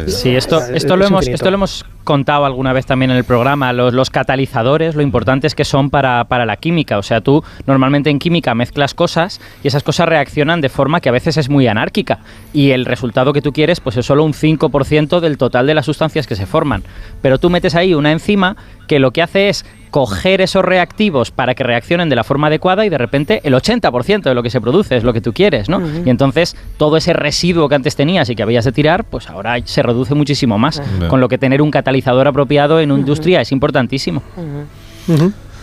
Sí, 0.07 0.35
esto, 0.35 0.59
Es- 0.61 0.71
esto, 0.71 0.95
es 0.95 0.99
lo 1.01 1.07
hemos, 1.07 1.23
infinito. 1.23 1.35
esto 1.37 1.51
lo 1.51 1.55
hemos 1.57 1.85
contado 2.05 2.45
alguna 2.47 2.73
vez 2.73 2.87
también 2.87 3.11
en 3.11 3.17
el 3.19 3.25
programa, 3.25 3.73
los, 3.73 3.93
los 3.93 4.09
catalizadores, 4.11 4.95
lo 4.95 5.03
importantes 5.03 5.55
que 5.55 5.65
son 5.65 5.91
para, 5.91 6.25
para 6.25 6.47
la 6.47 6.57
química. 6.57 6.99
O 6.99 7.03
sea, 7.03 7.21
tú 7.21 7.45
normalmente 7.67 8.11
en 8.11 8.19
química 8.19 8.55
mezclas 8.55 8.95
cosas 8.95 9.41
y 9.63 9.69
esas 9.69 9.83
cosas 9.83 10.09
reaccionan 10.09 10.61
de 10.61 10.69
forma 10.69 11.01
que 11.01 11.09
a 11.09 11.13
veces 11.13 11.37
es 11.37 11.49
muy 11.49 11.67
anárquica 11.67 12.21
y 12.53 12.71
el 12.71 12.85
resultado 12.87 13.33
que 13.33 13.43
tú 13.43 13.53
quieres 13.53 13.81
pues 13.81 13.97
es 13.97 14.07
solo 14.07 14.25
un 14.25 14.33
5% 14.33 15.21
del 15.21 15.37
total 15.39 15.67
de 15.67 15.75
las 15.75 15.87
sustancias 15.87 16.27
que 16.27 16.37
se 16.37 16.47
forman. 16.47 16.83
Pero 17.23 17.39
tú 17.39 17.51
metes 17.51 17.75
ahí 17.75 17.95
una 17.95 18.13
enzima 18.13 18.57
que 18.89 18.99
lo 18.99 19.11
que 19.13 19.23
hace 19.23 19.49
es 19.51 19.65
coger 19.91 20.41
esos 20.41 20.65
reactivos 20.65 21.31
para 21.31 21.55
que 21.55 21.65
reaccionen 21.65 22.09
de 22.09 22.17
la 22.17 22.25
forma 22.25 22.47
adecuada 22.47 22.87
y 22.87 22.89
de 22.89 22.99
repente 22.99 23.41
el 23.45 23.55
80% 23.55 24.23
de 24.23 24.35
lo 24.35 24.43
que 24.43 24.51
se 24.51 24.61
produce 24.61 24.97
es 24.97 25.05
lo 25.05 25.13
que 25.13 25.21
tú 25.21 25.33
quieres, 25.33 25.69
¿no? 25.69 25.83
Y 26.05 26.11
entonces 26.11 26.57
todo 26.77 26.97
ese 26.97 27.13
residuo 27.13 27.69
que 27.69 27.75
antes 27.75 27.97
tenías 27.97 28.29
y 28.31 28.37
que 28.37 28.43
habías 28.43 28.65
de 28.65 28.73
tirar, 28.73 29.05
pues 29.05 29.29
ahora 29.29 29.57
se 29.65 29.83
reduce 29.83 30.15
muchísimo 30.15 30.59
más. 30.59 30.81
Con 31.09 31.21
lo 31.21 31.29
que 31.29 31.39
tener 31.39 31.63
un 31.63 31.71
catalizador 31.71 32.27
apropiado 32.29 32.81
en 32.81 32.91
una 32.93 33.01
industria 33.01 33.41
es 33.41 33.53
importantísimo. 33.53 34.23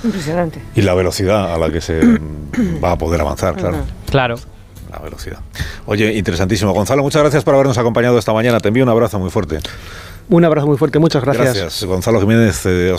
Impresionante. 0.04 0.62
Y 0.76 0.82
la 0.82 0.94
velocidad 0.94 1.54
a 1.54 1.58
la 1.58 1.72
que 1.72 1.82
se 1.82 2.00
va 2.84 2.92
a 2.92 2.98
poder 2.98 3.22
avanzar, 3.22 3.56
claro. 3.56 3.78
Claro. 4.10 4.36
La 4.92 5.00
velocidad. 5.00 5.40
Oye, 5.86 6.14
interesantísimo. 6.14 6.72
Gonzalo, 6.72 7.04
muchas 7.04 7.22
gracias 7.22 7.44
por 7.44 7.54
habernos 7.54 7.78
acompañado 7.78 8.18
esta 8.18 8.32
mañana. 8.32 8.60
Te 8.60 8.70
envío 8.70 8.84
un 8.84 8.90
abrazo 8.90 9.20
muy 9.20 9.30
fuerte. 9.30 9.60
Un 10.30 10.44
abrazo 10.44 10.68
muy 10.68 10.78
fuerte, 10.78 11.00
muchas 11.00 11.24
gracias. 11.24 11.84
Gonzalo 11.86 12.20
Jiménez 12.20 12.66
eh, 12.66 12.94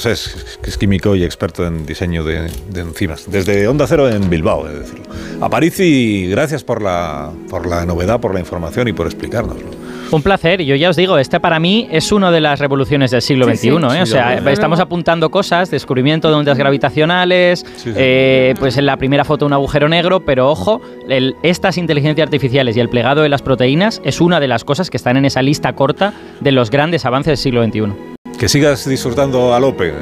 que 0.62 0.70
es 0.70 0.78
químico 0.78 1.14
y 1.14 1.24
experto 1.24 1.66
en 1.66 1.84
diseño 1.84 2.24
de, 2.24 2.50
enzimas. 2.74 3.30
Desde 3.30 3.68
Onda 3.68 3.86
Cero 3.86 4.08
en 4.08 4.30
Bilbao, 4.30 4.66
es 4.68 4.78
decir. 4.78 5.02
Aparici, 5.40 6.28
gracias 6.30 6.64
por 6.64 6.80
la, 6.80 7.30
por 7.50 7.66
la 7.66 7.84
novedad, 7.84 8.18
por 8.18 8.32
la 8.32 8.40
información 8.40 8.88
y 8.88 8.92
por 8.94 9.06
explicárnoslo. 9.06 9.77
Un 10.10 10.22
placer, 10.22 10.60
y 10.62 10.66
yo 10.66 10.74
ya 10.74 10.88
os 10.90 10.96
digo, 10.96 11.18
este 11.18 11.38
para 11.40 11.60
mí 11.60 11.86
es 11.90 12.12
una 12.12 12.30
de 12.30 12.40
las 12.40 12.58
revoluciones 12.60 13.10
del 13.10 13.20
siglo 13.22 13.44
Sí, 13.46 13.56
XXI. 13.56 13.60
sí. 13.60 13.68
¿eh? 13.68 13.90
Sí, 13.92 13.98
o 14.00 14.06
sea, 14.06 14.34
estamos 14.50 14.80
apuntando 14.80 15.30
cosas, 15.30 15.70
descubrimiento 15.70 16.28
de 16.28 16.34
ondas 16.34 16.56
gravitacionales, 16.56 17.64
eh, 17.84 18.54
pues 18.58 18.76
en 18.78 18.86
la 18.86 18.96
primera 18.96 19.24
foto 19.24 19.44
un 19.46 19.52
agujero 19.52 19.88
negro, 19.88 20.20
pero 20.20 20.48
ojo, 20.50 20.80
el- 21.08 21.34
estas 21.42 21.76
inteligencias 21.78 22.26
artificiales 22.26 22.76
y 22.76 22.80
el 22.80 22.88
plegado 22.88 23.22
de 23.22 23.28
las 23.28 23.42
proteínas 23.42 24.00
es 24.04 24.20
una 24.20 24.40
de 24.40 24.48
las 24.48 24.64
cosas 24.64 24.88
que 24.90 24.96
están 24.96 25.16
en 25.16 25.24
esa 25.26 25.42
lista 25.42 25.74
corta 25.74 26.12
de 26.40 26.52
los 26.52 26.70
grandes 26.70 27.04
avances 27.04 27.30
del 27.32 27.36
siglo 27.38 27.64
XXI. 27.64 27.92
Que 28.38 28.48
sigas 28.48 28.88
disfrutando 28.88 29.52
a 29.54 29.60
Lope. 29.60 29.92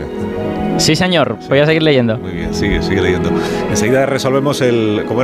Sí, 0.78 0.94
señor, 0.94 1.38
voy 1.48 1.58
a 1.60 1.64
seguir 1.64 1.82
leyendo. 1.82 2.18
Muy 2.18 2.32
bien, 2.32 2.52
sigue, 2.52 2.82
sigue 2.82 3.00
leyendo. 3.00 3.30
Enseguida 3.70 4.04
resolvemos 4.04 4.60
el. 4.60 5.04
¿cómo? 5.08 5.14